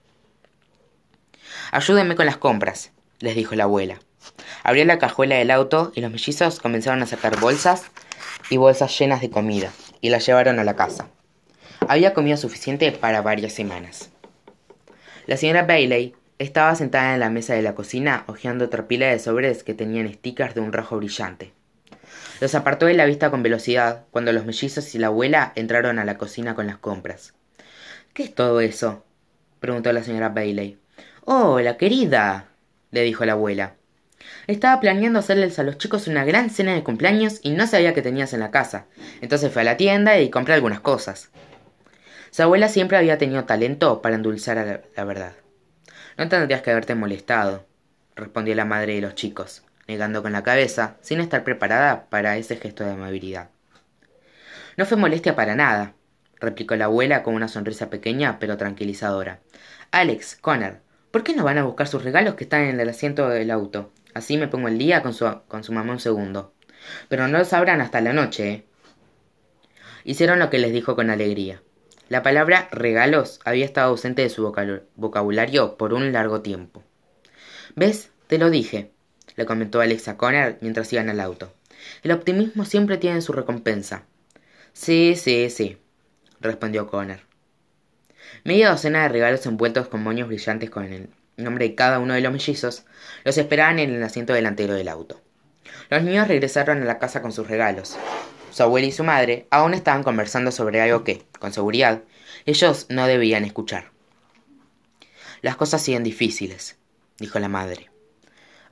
Ayúdenme 1.70 2.16
con 2.16 2.26
las 2.26 2.37
compras, 2.37 2.92
les 3.20 3.35
dijo 3.35 3.54
la 3.54 3.64
abuela. 3.64 4.00
Abrió 4.62 4.85
la 4.85 4.98
cajuela 4.98 5.37
del 5.37 5.50
auto 5.50 5.92
y 5.94 6.00
los 6.00 6.11
mellizos 6.11 6.61
comenzaron 6.61 7.02
a 7.02 7.07
sacar 7.07 7.38
bolsas 7.40 7.85
y 8.50 8.57
bolsas 8.57 8.98
llenas 8.98 9.20
de 9.20 9.31
comida 9.31 9.72
y 10.00 10.11
las 10.11 10.26
llevaron 10.26 10.59
a 10.59 10.64
la 10.64 10.76
casa. 10.76 11.09
Había 11.88 12.14
comida 12.14 12.37
suficiente 12.37 12.92
para 12.92 13.22
varias 13.22 13.52
semanas. 13.52 14.11
La 15.26 15.37
señora 15.37 15.62
Bailey 15.64 16.14
estaba 16.38 16.74
sentada 16.74 17.14
en 17.14 17.20
la 17.20 17.31
mesa 17.31 17.54
de 17.54 17.62
la 17.62 17.74
cocina 17.74 18.24
hojeando 18.26 18.64
otra 18.64 18.88
pila 18.88 19.07
de 19.09 19.18
sobres 19.18 19.62
que 19.62 19.74
tenían 19.74 20.12
stickers 20.12 20.54
de 20.54 20.61
un 20.61 20.72
rojo 20.72 20.96
brillante. 20.96 21.52
Los 22.40 22.54
apartó 22.54 22.87
de 22.87 22.94
la 22.94 23.07
vista 23.07 23.31
con 23.31 23.42
velocidad 23.42 24.04
cuando 24.11 24.33
los 24.33 24.46
mellizos 24.46 24.94
y 24.94 24.98
la 24.98 25.09
abuela 25.09 25.52
entraron 25.57 25.98
a 25.98 26.04
la 26.04 26.16
cocina 26.16 26.54
con 26.54 26.66
las 26.66 26.78
compras. 26.78 27.35
¿Qué 28.12 28.22
es 28.22 28.35
todo 28.35 28.61
eso? 28.61 29.04
preguntó 29.61 29.92
la 29.92 30.04
señora 30.04 30.28
Bailey. 30.28 30.78
Hola, 31.30 31.76
querida, 31.76 32.46
le 32.90 33.02
dijo 33.02 33.22
la 33.26 33.32
abuela. 33.32 33.74
Estaba 34.46 34.80
planeando 34.80 35.18
hacerles 35.18 35.58
a 35.58 35.62
los 35.62 35.76
chicos 35.76 36.08
una 36.08 36.24
gran 36.24 36.48
cena 36.48 36.72
de 36.72 36.82
cumpleaños 36.82 37.40
y 37.42 37.50
no 37.50 37.66
sabía 37.66 37.92
que 37.92 38.00
tenías 38.00 38.32
en 38.32 38.40
la 38.40 38.50
casa. 38.50 38.86
Entonces 39.20 39.52
fui 39.52 39.60
a 39.60 39.64
la 39.66 39.76
tienda 39.76 40.18
y 40.18 40.30
compré 40.30 40.54
algunas 40.54 40.80
cosas. 40.80 41.28
Su 42.30 42.44
abuela 42.44 42.70
siempre 42.70 42.96
había 42.96 43.18
tenido 43.18 43.44
talento 43.44 44.00
para 44.00 44.14
endulzar 44.14 44.56
a 44.56 44.80
la, 44.96 45.04
verdad. 45.04 45.32
No 46.16 46.26
tendrías 46.30 46.62
que 46.62 46.70
haberte 46.70 46.94
molestado, 46.94 47.66
respondió 48.16 48.54
la 48.54 48.64
madre 48.64 48.94
de 48.94 49.02
los 49.02 49.14
chicos, 49.14 49.64
negando 49.86 50.22
con 50.22 50.32
la 50.32 50.42
cabeza, 50.42 50.96
sin 51.02 51.20
estar 51.20 51.44
preparada 51.44 52.06
para 52.08 52.38
ese 52.38 52.56
gesto 52.56 52.84
de 52.84 52.92
amabilidad. 52.92 53.50
No 54.78 54.86
fue 54.86 54.96
molestia 54.96 55.36
para 55.36 55.54
nada, 55.54 55.92
replicó 56.40 56.74
la 56.74 56.86
abuela 56.86 57.22
con 57.22 57.34
una 57.34 57.48
sonrisa 57.48 57.90
pequeña 57.90 58.38
pero 58.38 58.56
tranquilizadora. 58.56 59.40
Alex, 59.90 60.36
Connor, 60.40 60.88
¿Por 61.10 61.22
qué 61.22 61.34
no 61.34 61.44
van 61.44 61.58
a 61.58 61.64
buscar 61.64 61.88
sus 61.88 62.04
regalos 62.04 62.34
que 62.34 62.44
están 62.44 62.62
en 62.62 62.80
el 62.80 62.88
asiento 62.88 63.28
del 63.28 63.50
auto? 63.50 63.90
Así 64.14 64.36
me 64.36 64.48
pongo 64.48 64.68
el 64.68 64.78
día 64.78 65.02
con 65.02 65.14
su, 65.14 65.26
con 65.48 65.64
su 65.64 65.72
mamá 65.72 65.92
un 65.92 66.00
segundo. 66.00 66.52
Pero 67.08 67.28
no 67.28 67.38
lo 67.38 67.44
sabrán 67.44 67.80
hasta 67.80 68.00
la 68.00 68.12
noche, 68.12 68.50
¿eh? 68.50 68.64
Hicieron 70.04 70.38
lo 70.38 70.50
que 70.50 70.58
les 70.58 70.72
dijo 70.72 70.96
con 70.96 71.10
alegría. 71.10 71.62
La 72.08 72.22
palabra 72.22 72.68
regalos 72.72 73.40
había 73.44 73.64
estado 73.64 73.90
ausente 73.90 74.22
de 74.22 74.30
su 74.30 74.50
vocabulario 74.96 75.76
por 75.76 75.92
un 75.92 76.12
largo 76.12 76.40
tiempo. 76.40 76.82
¿Ves? 77.76 78.10
Te 78.26 78.38
lo 78.38 78.50
dije, 78.50 78.92
le 79.36 79.46
comentó 79.46 79.80
Alexa 79.80 80.16
Connor 80.16 80.56
mientras 80.60 80.92
iban 80.92 81.10
al 81.10 81.20
auto. 81.20 81.52
El 82.02 82.12
optimismo 82.12 82.64
siempre 82.64 82.96
tiene 82.96 83.20
su 83.20 83.32
recompensa. 83.32 84.04
Sí, 84.72 85.14
sí, 85.16 85.50
sí, 85.50 85.78
respondió 86.40 86.86
Connor. 86.86 87.27
Media 88.44 88.70
docena 88.70 89.02
de 89.02 89.08
regalos 89.08 89.46
envueltos 89.46 89.88
con 89.88 90.02
moños 90.02 90.28
brillantes 90.28 90.70
con 90.70 90.84
el 90.84 91.10
nombre 91.36 91.68
de 91.68 91.74
cada 91.74 91.98
uno 91.98 92.14
de 92.14 92.20
los 92.20 92.32
mellizos 92.32 92.84
los 93.24 93.38
esperaban 93.38 93.78
en 93.78 93.94
el 93.94 94.02
asiento 94.02 94.32
delantero 94.32 94.74
del 94.74 94.88
auto. 94.88 95.20
Los 95.90 96.02
niños 96.02 96.28
regresaron 96.28 96.82
a 96.82 96.84
la 96.84 96.98
casa 96.98 97.22
con 97.22 97.32
sus 97.32 97.48
regalos. 97.48 97.96
Su 98.50 98.62
abuela 98.62 98.86
y 98.86 98.92
su 98.92 99.04
madre 99.04 99.46
aún 99.50 99.74
estaban 99.74 100.02
conversando 100.02 100.50
sobre 100.50 100.80
algo 100.80 101.04
que, 101.04 101.24
con 101.38 101.52
seguridad, 101.52 102.02
ellos 102.46 102.86
no 102.88 103.06
debían 103.06 103.44
escuchar. 103.44 103.90
Las 105.42 105.56
cosas 105.56 105.82
siguen 105.82 106.02
difíciles, 106.02 106.76
dijo 107.18 107.38
la 107.38 107.48
madre. 107.48 107.90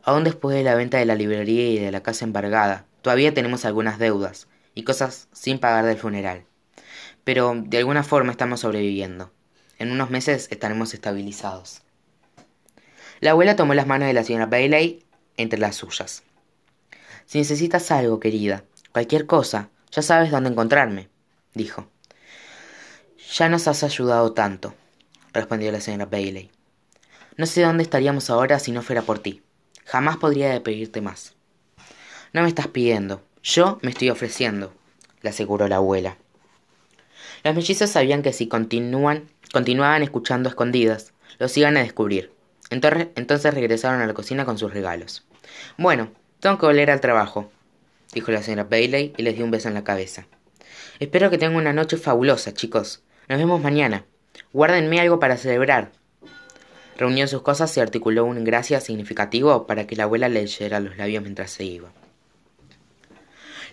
Aún 0.02 0.24
después 0.24 0.56
de 0.56 0.62
la 0.62 0.74
venta 0.74 0.98
de 0.98 1.04
la 1.04 1.14
librería 1.14 1.68
y 1.68 1.78
de 1.78 1.92
la 1.92 2.02
casa 2.02 2.24
embargada, 2.24 2.86
todavía 3.02 3.34
tenemos 3.34 3.64
algunas 3.64 3.98
deudas 3.98 4.48
y 4.74 4.84
cosas 4.84 5.28
sin 5.32 5.58
pagar 5.58 5.84
del 5.84 5.98
funeral. 5.98 6.44
Pero 7.24 7.54
de 7.56 7.78
alguna 7.78 8.02
forma 8.02 8.32
estamos 8.32 8.60
sobreviviendo. 8.60 9.32
En 9.78 9.90
unos 9.90 10.10
meses 10.10 10.48
estaremos 10.50 10.94
estabilizados. 10.94 11.82
La 13.20 13.32
abuela 13.32 13.56
tomó 13.56 13.74
las 13.74 13.86
manos 13.86 14.08
de 14.08 14.14
la 14.14 14.24
señora 14.24 14.46
Bailey 14.46 15.04
entre 15.36 15.58
las 15.58 15.76
suyas. 15.76 16.22
Si 17.26 17.38
necesitas 17.38 17.90
algo, 17.90 18.20
querida, 18.20 18.64
cualquier 18.92 19.26
cosa, 19.26 19.70
ya 19.90 20.02
sabes 20.02 20.30
dónde 20.30 20.50
encontrarme, 20.50 21.08
dijo. 21.54 21.88
Ya 23.34 23.48
nos 23.48 23.66
has 23.68 23.82
ayudado 23.82 24.32
tanto, 24.32 24.74
respondió 25.32 25.72
la 25.72 25.80
señora 25.80 26.06
Bailey. 26.06 26.50
No 27.36 27.46
sé 27.46 27.62
dónde 27.62 27.82
estaríamos 27.82 28.30
ahora 28.30 28.58
si 28.58 28.72
no 28.72 28.82
fuera 28.82 29.02
por 29.02 29.18
ti. 29.18 29.42
Jamás 29.84 30.16
podría 30.16 30.62
pedirte 30.62 31.00
más. 31.00 31.34
No 32.32 32.42
me 32.42 32.48
estás 32.48 32.68
pidiendo, 32.68 33.22
yo 33.42 33.78
me 33.82 33.90
estoy 33.90 34.10
ofreciendo, 34.10 34.72
le 35.22 35.30
aseguró 35.30 35.68
la 35.68 35.76
abuela. 35.76 36.16
Los 37.44 37.54
mellizos 37.54 37.90
sabían 37.90 38.22
que 38.22 38.32
si 38.32 38.48
continúan, 38.48 39.28
continuaban 39.52 40.02
escuchando 40.02 40.48
escondidas, 40.48 41.12
los 41.38 41.56
iban 41.56 41.76
a 41.76 41.82
descubrir. 41.82 42.32
Entonces, 42.70 43.08
entonces 43.14 43.54
regresaron 43.54 44.00
a 44.00 44.06
la 44.06 44.14
cocina 44.14 44.44
con 44.44 44.58
sus 44.58 44.72
regalos. 44.72 45.24
Bueno, 45.76 46.10
tengo 46.40 46.58
que 46.58 46.66
volver 46.66 46.90
al 46.90 47.00
trabajo, 47.00 47.50
dijo 48.12 48.32
la 48.32 48.42
señora 48.42 48.64
Bailey 48.64 49.14
y 49.16 49.22
les 49.22 49.36
dio 49.36 49.44
un 49.44 49.50
beso 49.50 49.68
en 49.68 49.74
la 49.74 49.84
cabeza. 49.84 50.26
Espero 50.98 51.30
que 51.30 51.38
tengan 51.38 51.56
una 51.56 51.72
noche 51.72 51.96
fabulosa, 51.96 52.54
chicos. 52.54 53.02
Nos 53.28 53.38
vemos 53.38 53.60
mañana. 53.60 54.04
Guárdenme 54.52 55.00
algo 55.00 55.20
para 55.20 55.36
celebrar. 55.36 55.92
Reunió 56.96 57.26
sus 57.28 57.42
cosas 57.42 57.76
y 57.76 57.80
articuló 57.80 58.24
un 58.24 58.42
gracias 58.44 58.84
significativo 58.84 59.66
para 59.66 59.86
que 59.86 59.96
la 59.96 60.04
abuela 60.04 60.28
le 60.28 60.40
leyera 60.40 60.80
los 60.80 60.96
labios 60.96 61.22
mientras 61.22 61.50
se 61.50 61.64
iba. 61.64 61.90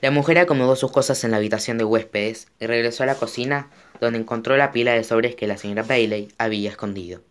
La 0.03 0.11
mujer 0.11 0.37
acomodó 0.37 0.75
sus 0.75 0.91
cosas 0.91 1.23
en 1.23 1.31
la 1.31 1.37
habitación 1.37 1.77
de 1.77 1.85
huéspedes 1.85 2.49
y 2.59 2.67
regresó 2.67 3.03
a 3.03 3.05
la 3.05 3.15
cocina 3.15 3.69
donde 4.01 4.19
encontró 4.19 4.57
la 4.57 4.73
pila 4.73 4.91
de 4.91 5.05
sobres 5.05 5.33
que 5.33 5.47
la 5.47 5.55
señora 5.55 5.83
Bailey 5.83 6.27
había 6.37 6.71
escondido. 6.71 7.21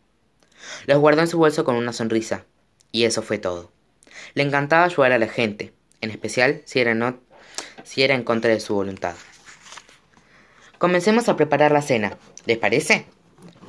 Los 0.87 0.99
guardó 0.99 1.21
en 1.21 1.29
su 1.29 1.37
bolso 1.37 1.65
con 1.65 1.75
una 1.75 1.93
sonrisa, 1.93 2.47
y 2.91 3.05
eso 3.05 3.21
fue 3.21 3.37
todo. 3.37 3.71
Le 4.33 4.43
encantaba 4.43 4.87
ayudar 4.87 5.13
a 5.13 5.19
la 5.19 5.29
gente, 5.29 5.75
en 6.01 6.09
especial 6.09 6.63
si 6.65 6.81
era, 6.81 7.17
si 7.85 8.05
era 8.05 8.15
en 8.15 8.25
contra 8.25 8.51
de 8.51 8.61
su 8.61 8.75
voluntad. 8.75 9.17
Comencemos 10.79 11.29
a 11.29 11.37
preparar 11.37 11.73
la 11.73 11.83
cena, 11.83 12.17
¿les 12.47 12.57
parece? 12.57 13.05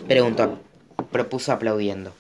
preguntó, 0.08 0.62
propuso 1.12 1.52
aplaudiendo. 1.52 2.13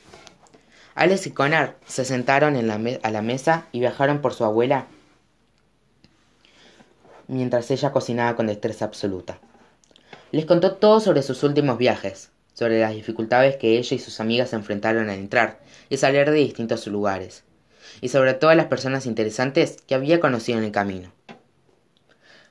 Alex 0.95 1.27
y 1.27 1.31
Connor 1.31 1.77
se 1.85 2.03
sentaron 2.03 2.57
en 2.57 2.67
la 2.67 2.77
a 3.03 3.09
la 3.09 3.21
mesa 3.21 3.67
y 3.71 3.79
viajaron 3.79 4.19
por 4.19 4.33
su 4.33 4.43
abuela 4.43 4.87
mientras 7.33 7.69
ella 7.71 7.91
cocinaba 7.91 8.35
con 8.35 8.47
destreza 8.47 8.85
absoluta. 8.85 9.39
Les 10.31 10.45
contó 10.45 10.73
todo 10.75 10.99
sobre 10.99 11.23
sus 11.23 11.43
últimos 11.43 11.77
viajes, 11.77 12.31
sobre 12.53 12.79
las 12.79 12.93
dificultades 12.93 13.57
que 13.57 13.77
ella 13.77 13.95
y 13.95 13.99
sus 13.99 14.19
amigas 14.19 14.49
se 14.49 14.55
enfrentaron 14.55 15.09
al 15.09 15.19
entrar 15.19 15.59
y 15.89 15.97
salir 15.97 16.29
de 16.29 16.37
distintos 16.37 16.87
lugares, 16.87 17.43
y 18.01 18.09
sobre 18.09 18.33
todas 18.33 18.55
las 18.55 18.67
personas 18.67 19.05
interesantes 19.05 19.77
que 19.87 19.95
había 19.95 20.19
conocido 20.19 20.59
en 20.59 20.65
el 20.65 20.71
camino. 20.71 21.11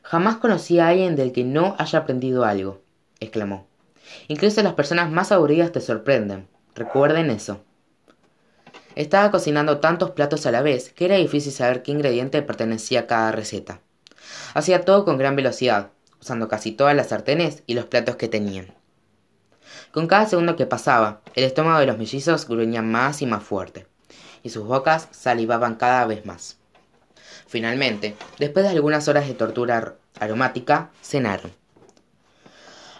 Jamás 0.02 0.36
conocí 0.36 0.78
a 0.78 0.88
alguien 0.88 1.16
del 1.16 1.32
que 1.32 1.44
no 1.44 1.74
haya 1.78 2.00
aprendido 2.00 2.44
algo, 2.44 2.82
exclamó. 3.20 3.66
Incluso 4.28 4.62
las 4.62 4.74
personas 4.74 5.10
más 5.10 5.32
aburridas 5.32 5.72
te 5.72 5.80
sorprenden. 5.80 6.48
Recuerden 6.74 7.30
eso. 7.30 7.62
Estaba 8.94 9.30
cocinando 9.30 9.78
tantos 9.78 10.10
platos 10.10 10.44
a 10.44 10.50
la 10.50 10.60
vez 10.60 10.92
que 10.92 11.06
era 11.06 11.16
difícil 11.16 11.52
saber 11.52 11.82
qué 11.82 11.92
ingrediente 11.92 12.42
pertenecía 12.42 13.00
a 13.00 13.06
cada 13.06 13.32
receta. 13.32 13.80
Hacía 14.54 14.84
todo 14.84 15.04
con 15.04 15.18
gran 15.18 15.36
velocidad, 15.36 15.90
usando 16.20 16.48
casi 16.48 16.72
todas 16.72 16.94
las 16.94 17.08
sartenes 17.08 17.62
y 17.66 17.74
los 17.74 17.86
platos 17.86 18.16
que 18.16 18.28
tenían. 18.28 18.74
Con 19.92 20.06
cada 20.06 20.26
segundo 20.26 20.56
que 20.56 20.66
pasaba, 20.66 21.20
el 21.34 21.44
estómago 21.44 21.80
de 21.80 21.86
los 21.86 21.98
mellizos 21.98 22.46
gruñía 22.46 22.82
más 22.82 23.22
y 23.22 23.26
más 23.26 23.42
fuerte, 23.42 23.86
y 24.42 24.50
sus 24.50 24.66
bocas 24.66 25.08
salivaban 25.10 25.74
cada 25.74 26.06
vez 26.06 26.24
más. 26.24 26.58
Finalmente, 27.46 28.16
después 28.38 28.64
de 28.64 28.70
algunas 28.70 29.08
horas 29.08 29.26
de 29.26 29.34
tortura 29.34 29.96
aromática, 30.18 30.90
cenaron. 31.02 31.52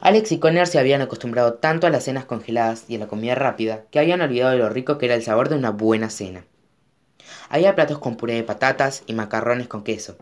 Alex 0.00 0.32
y 0.32 0.38
Connor 0.38 0.66
se 0.66 0.80
habían 0.80 1.00
acostumbrado 1.00 1.54
tanto 1.54 1.86
a 1.86 1.90
las 1.90 2.04
cenas 2.04 2.24
congeladas 2.24 2.86
y 2.88 2.96
a 2.96 2.98
la 2.98 3.06
comida 3.06 3.36
rápida 3.36 3.84
que 3.90 4.00
habían 4.00 4.20
olvidado 4.20 4.58
lo 4.58 4.68
rico 4.68 4.98
que 4.98 5.06
era 5.06 5.14
el 5.14 5.22
sabor 5.22 5.48
de 5.48 5.54
una 5.54 5.70
buena 5.70 6.10
cena. 6.10 6.44
Había 7.48 7.76
platos 7.76 7.98
con 7.98 8.16
puré 8.16 8.34
de 8.34 8.42
patatas 8.42 9.04
y 9.06 9.14
macarrones 9.14 9.68
con 9.68 9.84
queso, 9.84 10.16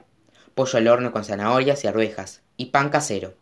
pollo 0.54 0.78
al 0.78 0.88
horno 0.88 1.12
con 1.12 1.24
zanahorias 1.24 1.84
y 1.84 1.86
arvejas, 1.88 2.42
y 2.56 2.66
pan 2.66 2.90
casero. 2.90 3.34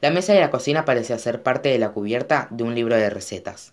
La 0.00 0.10
mesa 0.10 0.32
de 0.32 0.40
la 0.40 0.50
cocina 0.50 0.84
parecía 0.84 1.18
ser 1.18 1.42
parte 1.42 1.68
de 1.70 1.78
la 1.78 1.90
cubierta 1.90 2.48
de 2.50 2.64
un 2.64 2.74
libro 2.74 2.96
de 2.96 3.10
recetas. 3.10 3.72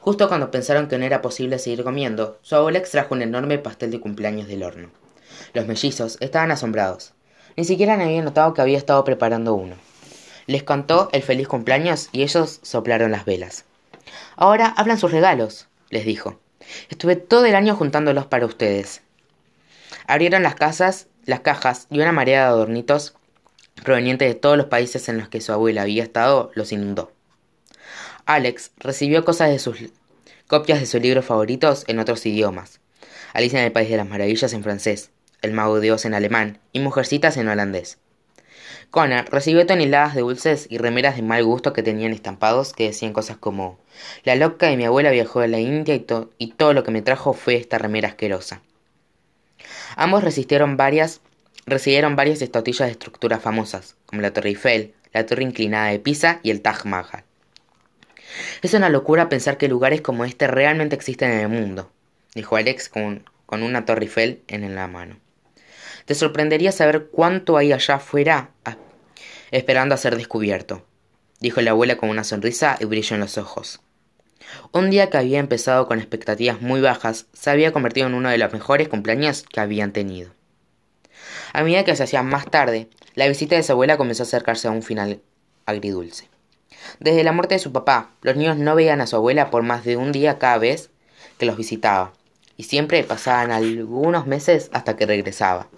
Justo 0.00 0.28
cuando 0.28 0.50
pensaron 0.50 0.88
que 0.88 0.98
no 0.98 1.04
era 1.04 1.22
posible 1.22 1.58
seguir 1.58 1.84
comiendo, 1.84 2.38
su 2.42 2.56
abuela 2.56 2.78
extrajo 2.78 3.14
un 3.14 3.22
enorme 3.22 3.58
pastel 3.58 3.90
de 3.90 4.00
cumpleaños 4.00 4.48
del 4.48 4.62
horno. 4.62 4.90
Los 5.54 5.66
mellizos 5.66 6.18
estaban 6.20 6.50
asombrados. 6.50 7.14
Ni 7.56 7.64
siquiera 7.64 7.94
habían 7.94 8.24
notado 8.24 8.54
que 8.54 8.60
había 8.60 8.78
estado 8.78 9.02
preparando 9.04 9.54
uno. 9.54 9.76
Les 10.46 10.62
contó 10.62 11.08
el 11.12 11.22
feliz 11.22 11.48
cumpleaños 11.48 12.08
y 12.12 12.22
ellos 12.22 12.60
soplaron 12.62 13.12
las 13.12 13.24
velas. 13.24 13.64
Ahora 14.36 14.72
hablan 14.76 14.98
sus 14.98 15.12
regalos, 15.12 15.68
les 15.90 16.04
dijo. 16.04 16.38
Estuve 16.90 17.16
todo 17.16 17.44
el 17.44 17.54
año 17.54 17.74
juntándolos 17.74 18.26
para 18.26 18.46
ustedes. 18.46 19.02
Abrieron 20.06 20.42
las 20.42 20.54
casas, 20.54 21.08
las 21.28 21.40
cajas 21.40 21.86
y 21.90 22.00
una 22.00 22.10
marea 22.10 22.44
de 22.44 22.48
adornitos 22.48 23.14
provenientes 23.84 24.26
de 24.26 24.34
todos 24.34 24.56
los 24.56 24.66
países 24.66 25.10
en 25.10 25.18
los 25.18 25.28
que 25.28 25.42
su 25.42 25.52
abuela 25.52 25.82
había 25.82 26.02
estado 26.02 26.50
los 26.54 26.72
inundó. 26.72 27.12
Alex 28.24 28.70
recibió 28.78 29.26
cosas 29.26 29.50
de 29.50 29.58
sus 29.58 29.76
copias 30.46 30.80
de 30.80 30.86
sus 30.86 31.02
libros 31.02 31.26
favoritos 31.26 31.84
en 31.86 31.98
otros 31.98 32.24
idiomas. 32.24 32.80
Alicia 33.34 33.58
en 33.58 33.66
el 33.66 33.72
País 33.72 33.90
de 33.90 33.98
las 33.98 34.08
Maravillas 34.08 34.54
en 34.54 34.62
francés, 34.62 35.10
el 35.42 35.52
mago 35.52 35.80
de 35.80 35.92
Oz 35.92 36.06
en 36.06 36.14
alemán 36.14 36.60
y 36.72 36.80
Mujercitas 36.80 37.36
en 37.36 37.48
holandés. 37.48 37.98
Connor 38.90 39.26
recibió 39.30 39.66
toneladas 39.66 40.14
de 40.14 40.22
dulces 40.22 40.66
y 40.70 40.78
remeras 40.78 41.16
de 41.16 41.22
mal 41.22 41.44
gusto 41.44 41.74
que 41.74 41.82
tenían 41.82 42.14
estampados 42.14 42.72
que 42.72 42.84
decían 42.84 43.12
cosas 43.12 43.36
como 43.36 43.78
La 44.24 44.34
loca 44.34 44.68
de 44.68 44.78
mi 44.78 44.86
abuela 44.86 45.10
viajó 45.10 45.40
a 45.40 45.46
la 45.46 45.60
India 45.60 45.94
y 45.94 46.46
todo 46.52 46.72
lo 46.72 46.84
que 46.84 46.90
me 46.90 47.02
trajo 47.02 47.34
fue 47.34 47.56
esta 47.56 47.76
remera 47.76 48.08
asquerosa. 48.08 48.62
Ambos 50.00 50.22
resistieron 50.22 50.76
varias, 50.76 51.22
recibieron 51.66 52.14
varias 52.14 52.40
estatuillas 52.40 52.86
de 52.86 52.92
estructuras 52.92 53.42
famosas, 53.42 53.96
como 54.06 54.22
la 54.22 54.32
Torre 54.32 54.50
Eiffel, 54.50 54.94
la 55.12 55.26
Torre 55.26 55.42
Inclinada 55.42 55.88
de 55.88 55.98
Pisa 55.98 56.38
y 56.44 56.52
el 56.52 56.62
Taj 56.62 56.84
Mahal. 56.84 57.24
Es 58.62 58.74
una 58.74 58.90
locura 58.90 59.28
pensar 59.28 59.56
que 59.56 59.66
lugares 59.66 60.00
como 60.00 60.24
este 60.24 60.46
realmente 60.46 60.94
existen 60.94 61.32
en 61.32 61.40
el 61.40 61.48
mundo, 61.48 61.90
dijo 62.36 62.54
Alex 62.54 62.88
con, 62.88 63.28
con 63.44 63.64
una 63.64 63.86
Torre 63.86 64.04
Eiffel 64.04 64.40
en 64.46 64.72
la 64.76 64.86
mano. 64.86 65.18
Te 66.04 66.14
sorprendería 66.14 66.70
saber 66.70 67.08
cuánto 67.10 67.56
hay 67.56 67.72
allá 67.72 67.96
afuera 67.96 68.50
esperando 69.50 69.96
a 69.96 69.98
ser 69.98 70.14
descubierto, 70.14 70.86
dijo 71.40 71.60
la 71.60 71.72
abuela 71.72 71.96
con 71.96 72.08
una 72.08 72.22
sonrisa 72.22 72.76
y 72.78 72.84
brillo 72.84 73.16
en 73.16 73.20
los 73.20 73.36
ojos. 73.36 73.80
Un 74.72 74.90
día 74.90 75.10
que 75.10 75.18
había 75.18 75.38
empezado 75.38 75.86
con 75.86 75.98
expectativas 75.98 76.60
muy 76.60 76.80
bajas, 76.80 77.26
se 77.32 77.50
había 77.50 77.72
convertido 77.72 78.06
en 78.06 78.14
uno 78.14 78.30
de 78.30 78.38
los 78.38 78.52
mejores 78.52 78.88
cumpleaños 78.88 79.42
que 79.42 79.60
habían 79.60 79.92
tenido. 79.92 80.30
A 81.52 81.62
medida 81.62 81.84
que 81.84 81.96
se 81.96 82.02
hacía 82.02 82.22
más 82.22 82.46
tarde, 82.50 82.88
la 83.14 83.28
visita 83.28 83.56
de 83.56 83.62
su 83.62 83.72
abuela 83.72 83.96
comenzó 83.96 84.22
a 84.22 84.26
acercarse 84.26 84.68
a 84.68 84.70
un 84.70 84.82
final 84.82 85.20
agridulce. 85.66 86.28
Desde 87.00 87.24
la 87.24 87.32
muerte 87.32 87.54
de 87.54 87.58
su 87.60 87.72
papá, 87.72 88.10
los 88.22 88.36
niños 88.36 88.56
no 88.56 88.74
veían 88.74 89.00
a 89.00 89.06
su 89.06 89.16
abuela 89.16 89.50
por 89.50 89.62
más 89.62 89.84
de 89.84 89.96
un 89.96 90.12
día 90.12 90.38
cada 90.38 90.58
vez 90.58 90.90
que 91.38 91.46
los 91.46 91.56
visitaba, 91.56 92.12
y 92.56 92.64
siempre 92.64 93.02
pasaban 93.04 93.50
algunos 93.50 94.26
meses 94.26 94.70
hasta 94.72 94.96
que 94.96 95.06
regresaba. 95.06 95.68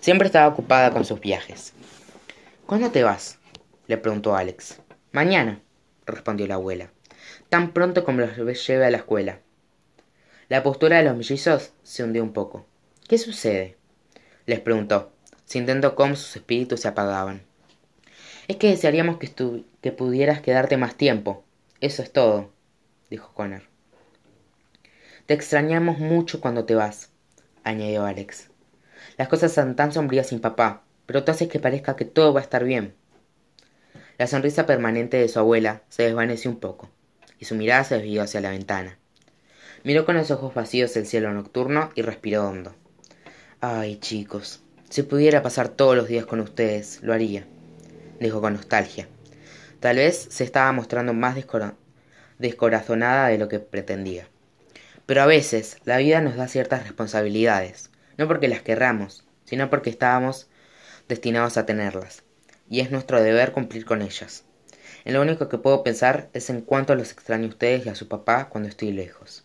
Siempre 0.00 0.26
estaba 0.26 0.48
ocupada 0.48 0.90
con 0.90 1.04
sus 1.04 1.20
viajes. 1.20 1.72
¿Cuándo 2.66 2.90
te 2.90 3.02
vas? 3.02 3.38
le 3.86 3.98
preguntó 3.98 4.36
Alex. 4.36 4.78
Mañana, 5.12 5.60
respondió 6.06 6.46
la 6.46 6.54
abuela, 6.54 6.90
tan 7.52 7.74
pronto 7.74 8.02
como 8.02 8.22
los 8.22 8.66
lleve 8.66 8.86
a 8.86 8.90
la 8.90 8.96
escuela. 8.96 9.40
La 10.48 10.62
postura 10.62 10.96
de 10.96 11.02
los 11.02 11.14
mellizos 11.14 11.74
se 11.82 12.02
hundió 12.02 12.22
un 12.22 12.32
poco. 12.32 12.64
¿Qué 13.06 13.18
sucede? 13.18 13.76
les 14.46 14.58
preguntó, 14.60 15.12
sintiendo 15.44 15.94
cómo 15.94 16.16
sus 16.16 16.34
espíritus 16.36 16.80
se 16.80 16.88
apagaban. 16.88 17.42
Es 18.48 18.56
que 18.56 18.70
desearíamos 18.70 19.18
que, 19.18 19.30
que 19.82 19.92
pudieras 19.92 20.40
quedarte 20.40 20.78
más 20.78 20.94
tiempo. 20.94 21.44
Eso 21.82 22.02
es 22.02 22.10
todo, 22.10 22.50
dijo 23.10 23.34
Connor. 23.34 23.64
Te 25.26 25.34
extrañamos 25.34 25.98
mucho 25.98 26.40
cuando 26.40 26.64
te 26.64 26.74
vas, 26.74 27.10
añadió 27.64 28.06
Alex. 28.06 28.48
Las 29.18 29.28
cosas 29.28 29.52
son 29.52 29.76
tan 29.76 29.92
sombrías 29.92 30.28
sin 30.28 30.40
papá, 30.40 30.84
pero 31.04 31.22
tú 31.22 31.32
haces 31.32 31.48
que 31.48 31.60
parezca 31.60 31.96
que 31.96 32.06
todo 32.06 32.32
va 32.32 32.40
a 32.40 32.44
estar 32.44 32.64
bien. 32.64 32.94
La 34.16 34.26
sonrisa 34.26 34.64
permanente 34.64 35.18
de 35.18 35.28
su 35.28 35.38
abuela 35.38 35.82
se 35.90 36.04
desvaneció 36.04 36.50
un 36.50 36.58
poco, 36.58 36.88
y 37.42 37.44
su 37.44 37.56
mirada 37.56 37.82
se 37.82 37.96
desvió 37.96 38.22
hacia 38.22 38.40
la 38.40 38.50
ventana. 38.50 38.98
Miró 39.82 40.06
con 40.06 40.14
los 40.14 40.30
ojos 40.30 40.54
vacíos 40.54 40.96
el 40.96 41.06
cielo 41.06 41.32
nocturno 41.32 41.90
y 41.96 42.02
respiró 42.02 42.48
hondo. 42.48 42.72
Ay, 43.60 43.96
chicos, 43.96 44.62
si 44.88 45.02
pudiera 45.02 45.42
pasar 45.42 45.68
todos 45.68 45.96
los 45.96 46.06
días 46.06 46.24
con 46.24 46.38
ustedes, 46.38 47.00
lo 47.02 47.12
haría, 47.12 47.44
dijo 48.20 48.40
con 48.40 48.52
nostalgia. 48.52 49.08
Tal 49.80 49.96
vez 49.96 50.28
se 50.30 50.44
estaba 50.44 50.70
mostrando 50.70 51.14
más 51.14 51.36
descorazonada 52.38 53.26
de 53.26 53.38
lo 53.38 53.48
que 53.48 53.58
pretendía. 53.58 54.28
Pero 55.06 55.22
a 55.22 55.26
veces 55.26 55.78
la 55.84 55.96
vida 55.96 56.20
nos 56.20 56.36
da 56.36 56.46
ciertas 56.46 56.84
responsabilidades, 56.84 57.90
no 58.18 58.28
porque 58.28 58.46
las 58.46 58.62
querramos, 58.62 59.24
sino 59.46 59.68
porque 59.68 59.90
estábamos 59.90 60.48
destinados 61.08 61.56
a 61.56 61.66
tenerlas, 61.66 62.22
y 62.70 62.78
es 62.78 62.92
nuestro 62.92 63.20
deber 63.20 63.50
cumplir 63.50 63.84
con 63.84 64.00
ellas. 64.00 64.44
En 65.04 65.14
lo 65.14 65.22
único 65.22 65.48
que 65.48 65.58
puedo 65.58 65.82
pensar 65.82 66.28
es 66.32 66.48
en 66.50 66.60
cuánto 66.60 66.94
los 66.94 67.10
extraño 67.10 67.46
a 67.46 67.48
ustedes 67.48 67.86
y 67.86 67.88
a 67.88 67.94
su 67.94 68.08
papá 68.08 68.48
cuando 68.48 68.68
estoy 68.68 68.92
lejos. 68.92 69.44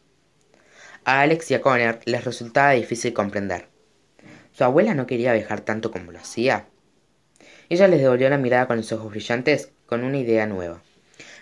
A 1.04 1.22
Alex 1.22 1.50
y 1.52 1.56
a 1.56 1.62
Connor 1.62 2.00
les 2.06 2.26
resultaba 2.26 2.72
difícil 2.72 3.14
comprender. 3.14 3.68
¿Su 4.52 4.64
abuela 4.64 4.94
no 4.94 5.08
quería 5.08 5.34
viajar 5.34 5.62
tanto 5.62 5.92
como 5.92 6.12
lo 6.12 6.20
hacía? 6.20 6.68
Ella 7.70 7.88
les 7.88 8.00
devolvió 8.00 8.30
la 8.30 8.38
mirada 8.38 8.68
con 8.68 8.78
los 8.78 8.92
ojos 8.92 9.12
brillantes, 9.12 9.72
con 9.86 10.04
una 10.04 10.18
idea 10.18 10.46
nueva. 10.46 10.82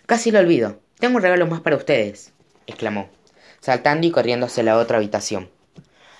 Casi 0.06 0.32
lo 0.32 0.40
olvido. 0.40 0.80
Tengo 1.00 1.18
un 1.18 1.22
regalo 1.22 1.46
más 1.46 1.62
para 1.62 1.76
ustedes, 1.76 2.32
exclamó, 2.68 3.10
saltando 3.60 4.08
y 4.08 4.12
corriendo 4.12 4.46
hacia 4.46 4.64
la 4.64 4.78
otra 4.78 4.98
habitación. 4.98 5.50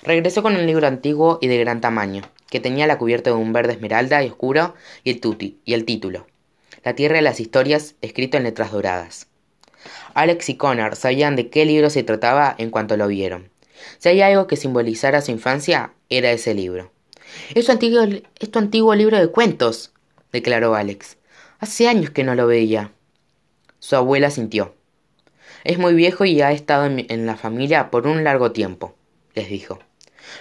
Regresó 0.04 0.44
con 0.44 0.56
un 0.56 0.66
libro 0.66 0.86
antiguo 0.86 1.40
y 1.42 1.48
de 1.48 1.58
gran 1.58 1.82
tamaño, 1.82 2.24
que 2.50 2.60
tenía 2.60 2.88
la 2.88 2.98
cubierta 2.98 3.30
de 3.30 3.38
un 3.38 3.54
verde 3.54 3.74
esmeralda 3.74 4.24
y 4.24 4.30
oscuro 4.30 4.76
y 5.04 5.12
el, 5.12 5.22
tuti, 5.22 5.60
y 5.66 5.74
el 5.74 5.86
título. 5.86 6.28
La 6.86 6.94
Tierra 6.94 7.16
de 7.16 7.24
las 7.24 7.40
Historias, 7.40 7.96
escrito 8.02 8.38
en 8.38 8.44
letras 8.44 8.72
doradas. 8.72 9.26
Alex 10.14 10.50
y 10.50 10.56
Connor 10.56 10.96
sabían 10.96 11.36
de 11.36 11.50
qué 11.50 11.66
libro 11.66 11.90
se 11.90 12.04
trataba 12.04 12.54
en 12.60 12.70
cuanto 12.70 12.96
lo 12.96 13.08
vieron. 13.08 13.50
Si 13.98 14.10
hay 14.10 14.22
algo 14.22 14.46
que 14.46 14.56
simbolizara 14.56 15.22
su 15.22 15.32
infancia, 15.32 15.94
era 16.12 16.32
ese 16.32 16.54
libro. 16.54 16.92
Es 17.56 17.66
tu 17.66 17.72
antiguo, 17.72 18.06
antiguo 18.54 18.94
libro 18.94 19.18
de 19.18 19.30
cuentos, 19.30 19.94
declaró 20.32 20.76
Alex. 20.76 21.18
Hace 21.58 21.88
años 21.88 22.12
que 22.12 22.24
no 22.24 22.36
lo 22.36 22.46
veía. 22.46 22.92
Su 23.80 23.96
abuela 23.96 24.30
sintió. 24.30 24.76
Es 25.64 25.80
muy 25.80 25.96
viejo 25.96 26.24
y 26.24 26.44
ha 26.44 26.52
estado 26.52 26.86
en, 26.86 27.26
la 27.26 27.36
familia 27.36 27.90
por 27.90 28.06
un 28.06 28.24
largo 28.24 28.52
tiempo, 28.52 28.94
les 29.34 29.50
dijo. 29.50 29.80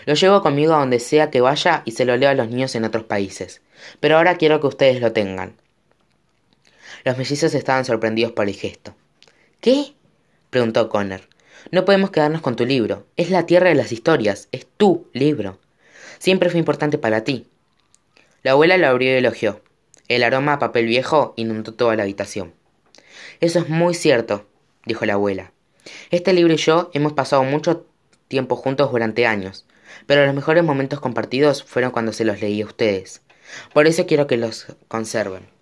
Lo 0.05 0.13
llevo 0.13 0.43
conmigo 0.43 0.75
a 0.75 0.81
donde 0.81 1.01
sea 1.01 1.31
que 1.31 1.41
vaya 1.41 1.81
y 1.87 1.93
se 1.93 2.05
lo 2.05 2.19
leo 2.19 2.29
a 2.29 2.35
los 2.35 2.51
niños 2.51 2.75
en 2.75 2.85
otros 2.85 3.05
países. 3.05 3.63
Pero 3.99 4.19
ahora 4.19 4.37
quiero 4.37 4.61
que 4.61 4.67
ustedes 4.67 5.01
lo 5.01 5.15
tengan. 5.15 5.57
Los 7.05 7.19
mellizos 7.19 7.55
estaban 7.55 7.85
sorprendidos 7.85 8.33
por 8.33 8.49
el 8.49 8.55
gesto. 8.55 8.95
¿Qué? 9.61 9.93
preguntó 10.51 10.89
Connor. 10.89 11.21
No 11.71 11.85
podemos 11.85 12.11
quedarnos 12.11 12.41
con 12.41 12.57
tu 12.57 12.65
libro. 12.65 13.07
Es 13.17 13.31
la 13.31 13.47
tierra 13.47 13.69
de 13.69 13.75
las 13.75 13.93
historias. 13.93 14.49
Es 14.53 14.67
tu 14.67 15.09
libro. 15.13 15.59
Siempre 16.19 16.49
fue 16.49 16.59
importante 16.59 16.97
para 16.97 17.23
ti. 17.23 17.47
La 18.43 18.53
abuela 18.53 18.79
lo 18.79 18.87
abrió 18.87 19.11
y 19.13 19.17
elogió. 19.17 19.61
El 20.09 20.23
aroma 20.23 20.55
a 20.55 20.59
papel 20.59 20.87
viejo 20.87 21.35
inundó 21.37 21.75
toda 21.75 21.97
la 21.97 22.03
habitación. 22.03 22.55
Eso 23.41 23.59
es 23.59 23.69
muy 23.69 23.95
cierto, 23.95 24.47
dijo 24.87 25.05
la 25.05 25.15
abuela. 25.15 25.53
Este 26.11 26.33
libro 26.33 26.55
y 26.55 26.57
yo 26.57 26.91
hemos 26.95 27.13
pasado 27.13 27.43
mucho 27.45 27.87
tiempo 28.29 28.57
juntos 28.57 28.91
durante 28.91 29.27
años, 29.27 29.67
pero 30.07 30.25
los 30.25 30.35
mejores 30.35 30.65
momentos 30.65 31.01
compartidos 31.01 31.65
fueron 31.65 31.91
cuando 31.91 32.13
se 32.13 32.25
los 32.25 32.41
leí 32.41 32.63
a 32.63 32.67
ustedes. 32.67 33.23
Por 33.73 33.87
eso 33.87 34.07
quiero 34.07 34.27
que 34.27 34.37
los 34.37 34.67
conserven. 34.89 35.54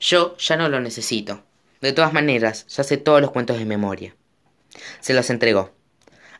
Yo 0.00 0.36
ya 0.38 0.56
no 0.56 0.68
lo 0.68 0.80
necesito. 0.80 1.44
De 1.80 1.92
todas 1.92 2.12
maneras, 2.12 2.66
ya 2.68 2.82
sé 2.82 2.96
todos 2.96 3.20
los 3.20 3.30
cuentos 3.30 3.58
de 3.58 3.66
memoria. 3.66 4.16
Se 5.00 5.14
los 5.14 5.30
entregó. 5.30 5.72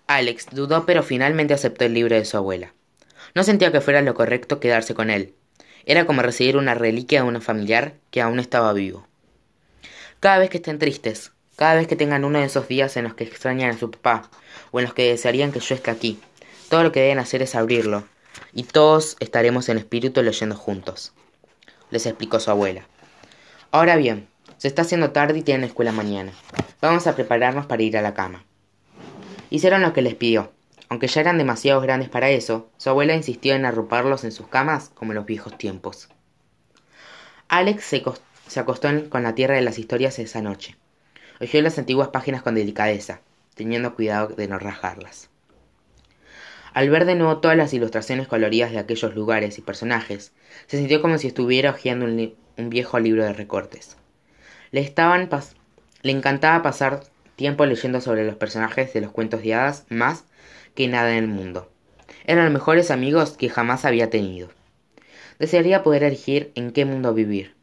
Alex 0.07 0.46
dudó 0.51 0.87
pero 0.87 1.03
finalmente 1.03 1.55
aceptó 1.55 1.85
el 1.85 1.94
libro 1.94 2.16
de 2.16 2.25
su 2.25 2.37
abuela. 2.37 2.75
No 3.35 3.44
sentía 3.44 3.70
que 3.70 3.81
fuera 3.81 4.03
lo 4.03 4.14
correcto 4.14 4.61
quedarse 4.61 4.94
con 4.94 5.11
él, 5.11 5.35
era 5.87 6.07
como 6.07 6.23
recibir 6.23 6.57
una 6.57 6.75
reliquia 6.75 7.23
de 7.23 7.29
un 7.29 7.40
familiar 7.42 7.94
que 8.11 8.20
aún 8.20 8.40
estaba 8.40 8.73
vivo. 8.73 9.07
Cada 10.20 10.38
vez 10.38 10.51
que 10.51 10.59
estén 10.59 10.79
tristes, 10.79 11.33
cada 11.57 11.75
vez 11.75 11.87
que 11.87 11.96
tengan 11.96 12.25
uno 12.25 12.38
de 12.38 12.46
esos 12.46 12.68
días 12.68 12.96
en 12.96 13.05
los 13.05 13.14
que 13.14 13.25
extrañan 13.25 13.70
a 13.70 13.79
su 13.79 13.90
papá, 13.90 14.31
o 14.70 14.81
en 14.81 14.87
los 14.87 14.94
que 14.94 15.11
desearían 15.11 15.53
que 15.53 15.61
yo 15.61 15.75
esté 15.75 15.90
aquí, 15.90 16.18
todo 16.68 16.83
lo 16.83 16.92
que 16.92 17.01
deben 17.01 17.18
hacer 17.18 17.42
es 17.42 17.55
abrirlo, 17.55 18.05
y 18.53 18.64
todos 18.64 19.16
estaremos 19.20 19.68
en 19.68 19.79
espíritu 19.79 20.23
leyendo 20.23 20.57
juntos, 20.57 21.12
les 21.90 22.07
explicó 22.07 22.40
su 22.40 22.51
abuela. 22.51 22.87
Ahora 23.73 23.97
bien, 23.97 24.29
se 24.59 24.69
está 24.69 24.83
haciendo 24.83 25.13
tarde 25.13 25.39
y 25.39 25.43
tienen 25.43 25.65
escuela 25.65 25.93
mañana. 25.93 26.33
Vamos 26.81 27.07
a 27.07 27.15
prepararnos 27.15 27.67
para 27.67 27.83
ir 27.83 27.97
a 27.97 28.03
la 28.03 28.15
cama. 28.15 28.45
Hicieron 29.49 29.83
lo 29.83 29.93
que 29.93 30.03
les 30.03 30.15
pidió, 30.15 30.53
aunque 30.91 31.07
ya 31.07 31.21
eran 31.21 31.39
demasiado 31.39 31.81
grandes 31.81 32.09
para 32.09 32.31
eso, 32.31 32.69
su 32.77 32.91
abuela 32.91 33.15
insistió 33.15 33.55
en 33.55 33.65
arroparlos 33.65 34.25
en 34.25 34.33
sus 34.33 34.49
camas 34.49 34.91
como 34.93 35.13
en 35.13 35.17
los 35.17 35.27
viejos 35.27 35.57
tiempos. 35.57 36.09
Alex 37.49 37.85
se, 37.85 38.61
acostó 38.61 38.89
con 39.09 39.23
la 39.23 39.37
tierra 39.37 39.55
de 39.55 39.63
las 39.63 39.79
historias 39.79 40.19
esa 40.19 40.43
noche. 40.43 40.77
Oyó 41.41 41.63
las 41.63 41.79
antiguas 41.79 42.09
páginas 42.09 42.43
con 42.43 42.57
delicadeza, 42.57 43.21
teniendo 43.55 43.95
cuidado 43.95 44.29
de 44.29 44.49
no 44.49 44.59
rajarlas. 44.59 45.30
Al 46.81 46.88
ver 46.88 47.05
de 47.05 47.14
nuevo 47.14 47.40
todas 47.40 47.59
las 47.59 47.75
ilustraciones 47.75 48.27
coloridas 48.27 48.73
de 48.73 48.79
aquellos 48.79 49.14
lugares 49.14 49.59
y 49.59 49.61
personajes, 49.61 50.33
se 50.66 50.79
sintió 50.79 51.03
como 51.03 51.19
si 51.19 51.27
estuviera 51.27 51.73
hojeando 51.73 52.07
un, 52.07 52.71
viejo 52.71 52.99
libro 52.99 53.23
de 53.23 53.35
recortes. 53.35 53.99
Le, 54.71 54.81
estaban 54.81 55.29
le 56.01 56.12
encantaba 56.12 56.62
pasar 56.62 57.03
tiempo 57.37 57.66
leyendo 57.66 58.01
sobre 58.01 58.25
los 58.25 58.37
personajes 58.37 58.95
de 58.95 59.03
los 59.03 59.12
cuentos 59.12 59.43
de 59.43 59.53
hadas 59.53 59.85
más 59.90 60.25
que 60.75 60.88
nada 60.88 61.11
en 61.11 61.25
el 61.25 61.29
mundo. 61.29 61.71
Eran 62.25 62.45
los 62.45 62.55
mejores 62.55 62.90
amigos 62.90 63.33
que 63.33 63.51
jamás 63.51 63.85
había 63.85 64.09
tenido. 64.09 64.49
Desearía 65.38 65.83
poder 65.83 66.03
elegir 66.03 66.51
en 66.55 66.71
qué 66.71 66.87
mundo 66.87 67.12
vivir, 67.12 67.57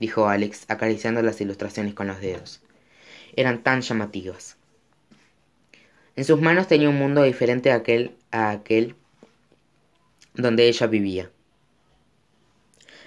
dijo 0.00 0.26
Alex, 0.26 0.64
acariciando 0.66 1.22
las 1.22 1.40
ilustraciones 1.40 1.94
con 1.94 2.08
los 2.08 2.20
dedos. 2.20 2.60
Eran 3.36 3.62
tan 3.62 3.82
llamativas. 3.82 4.56
En 6.16 6.24
sus 6.24 6.40
manos 6.40 6.68
tenía 6.68 6.88
un 6.88 6.98
mundo 6.98 7.22
diferente 7.24 7.72
a 7.72 7.76
aquel, 7.76 8.12
a 8.30 8.50
aquel 8.50 8.94
donde 10.34 10.68
ella 10.68 10.86
vivía. 10.86 11.30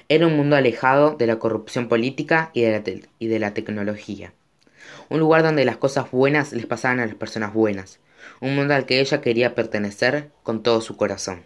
Era 0.10 0.28
un 0.28 0.36
mundo 0.36 0.56
alejado 0.56 1.16
de 1.16 1.28
la 1.28 1.40
corrupción 1.40 1.88
política 1.88 2.52
y 2.54 2.62
de 2.62 2.72
la, 2.72 3.08
y 3.20 3.28
de 3.28 3.40
la 3.40 3.54
tecnología. 3.54 4.34
Un 5.10 5.20
lugar 5.20 5.44
donde 5.44 5.64
las 5.64 5.78
cosas 5.78 6.12
buenas 6.12 6.52
les 6.52 6.66
pasaban 6.66 7.00
a 7.00 7.06
las 7.06 7.16
personas 7.16 7.54
buenas, 7.54 8.00
un 8.42 8.56
mundo 8.56 8.74
al 8.74 8.86
que 8.86 9.00
ella 9.00 9.22
quería 9.22 9.56
pertenecer 9.56 10.32
con 10.44 10.62
todo 10.62 10.82
su 10.82 10.98
corazón. 10.98 11.44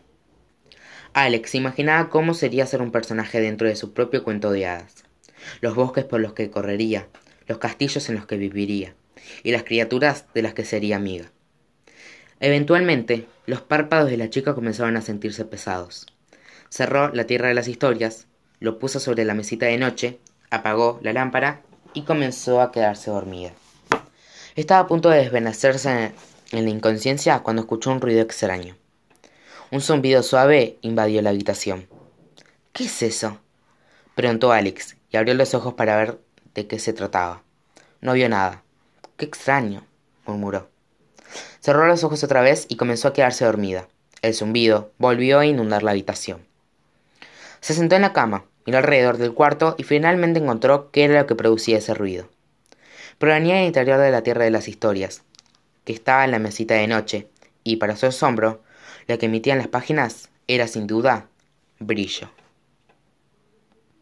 Alex 1.14 1.56
imaginaba 1.56 2.10
cómo 2.10 2.34
sería 2.34 2.66
ser 2.66 2.82
un 2.82 2.92
personaje 2.92 3.40
dentro 3.40 3.68
de 3.68 3.76
su 3.76 3.94
propio 3.94 4.24
cuento 4.24 4.52
de 4.52 4.66
hadas, 4.66 5.04
los 5.60 5.76
bosques 5.76 6.06
por 6.06 6.22
los 6.22 6.34
que 6.34 6.50
correría, 6.50 7.08
los 7.48 7.58
castillos 7.58 8.10
en 8.10 8.16
los 8.16 8.26
que 8.26 8.38
viviría, 8.38 8.96
y 9.44 9.52
las 9.52 9.64
criaturas 9.64 10.26
de 10.34 10.42
las 10.42 10.54
que 10.54 10.66
sería 10.66 10.96
amiga. 10.96 11.32
Eventualmente, 12.42 13.28
los 13.46 13.62
párpados 13.62 14.10
de 14.10 14.18
la 14.18 14.32
chica 14.32 14.56
comenzaron 14.56 14.98
a 14.98 15.02
sentirse 15.02 15.46
pesados. 15.46 16.08
Cerró 16.70 17.14
la 17.14 17.26
tierra 17.26 17.50
de 17.50 17.54
las 17.54 17.68
historias, 17.68 18.26
lo 18.60 18.80
puso 18.80 19.00
sobre 19.00 19.26
la 19.26 19.36
mesita 19.36 19.68
de 19.68 19.78
noche, 19.78 20.20
apagó 20.50 21.00
la 21.04 21.14
lámpara 21.14 21.62
y 21.94 22.02
comenzó 22.02 22.60
a 22.60 22.72
quedarse 22.72 23.12
dormida. 23.12 23.52
Estaba 24.56 24.82
a 24.82 24.88
punto 24.88 25.10
de 25.10 25.20
desvanecerse 25.20 26.14
en 26.52 26.66
la 26.66 26.72
inconsciencia 26.72 27.42
cuando 27.42 27.62
escuchó 27.62 27.92
un 27.92 28.02
ruido 28.02 28.22
extraño. 28.22 28.76
Un 29.70 29.82
zumbido 29.82 30.24
suave 30.24 30.80
invadió 30.82 31.22
la 31.22 31.30
habitación. 31.30 31.88
¿Qué 32.74 32.86
es 32.86 33.04
eso? 33.04 33.38
preguntó 34.16 34.52
Alex 34.52 34.98
y 35.12 35.18
abrió 35.18 35.36
los 35.36 35.54
ojos 35.54 35.76
para 35.76 35.96
ver 35.96 36.20
de 36.56 36.66
qué 36.66 36.80
se 36.80 36.94
trataba. 36.94 37.44
No 38.02 38.14
vio 38.14 38.28
nada. 38.30 38.64
Qué 39.16 39.26
extraño, 39.26 39.86
murmuró. 40.26 40.71
Cerró 41.62 41.88
los 41.88 42.04
ojos 42.04 42.24
otra 42.24 42.42
vez 42.42 42.66
y 42.70 42.76
comenzó 42.76 43.08
a 43.08 43.14
quedarse 43.14 43.46
dormida. 43.46 43.88
El 44.24 44.34
zumbido 44.34 44.92
volvió 44.98 45.40
a 45.40 45.46
inundar 45.46 45.84
la 45.84 45.92
habitación. 45.92 46.42
Se 47.60 47.76
sentó 47.76 47.96
en 47.96 48.02
la 48.02 48.14
cama, 48.14 48.46
miró 48.66 48.80
alrededor 48.80 49.18
del 49.18 49.34
cuarto 49.34 49.76
y 49.78 49.84
finalmente 49.84 50.40
encontró 50.40 50.90
qué 50.92 51.04
era 51.04 51.22
lo 51.22 51.28
que 51.28 51.36
producía 51.36 51.78
ese 51.78 51.94
ruido. 51.94 52.28
Provenía 53.20 53.58
del 53.58 53.68
interior 53.68 54.00
de 54.00 54.10
la 54.10 54.24
Tierra 54.24 54.44
de 54.44 54.52
las 54.52 54.68
Historias, 54.68 55.22
que 55.86 55.94
estaba 55.94 56.26
en 56.26 56.32
la 56.32 56.40
mesita 56.40 56.74
de 56.74 56.88
noche, 56.88 57.28
y 57.64 57.76
para 57.76 57.96
su 57.96 58.08
asombro, 58.08 58.64
lo 59.08 59.20
que 59.20 59.28
emitían 59.28 59.60
las 59.60 59.68
páginas 59.68 60.30
era 60.48 60.68
sin 60.68 60.88
duda 60.88 61.28
brillo. 61.80 62.30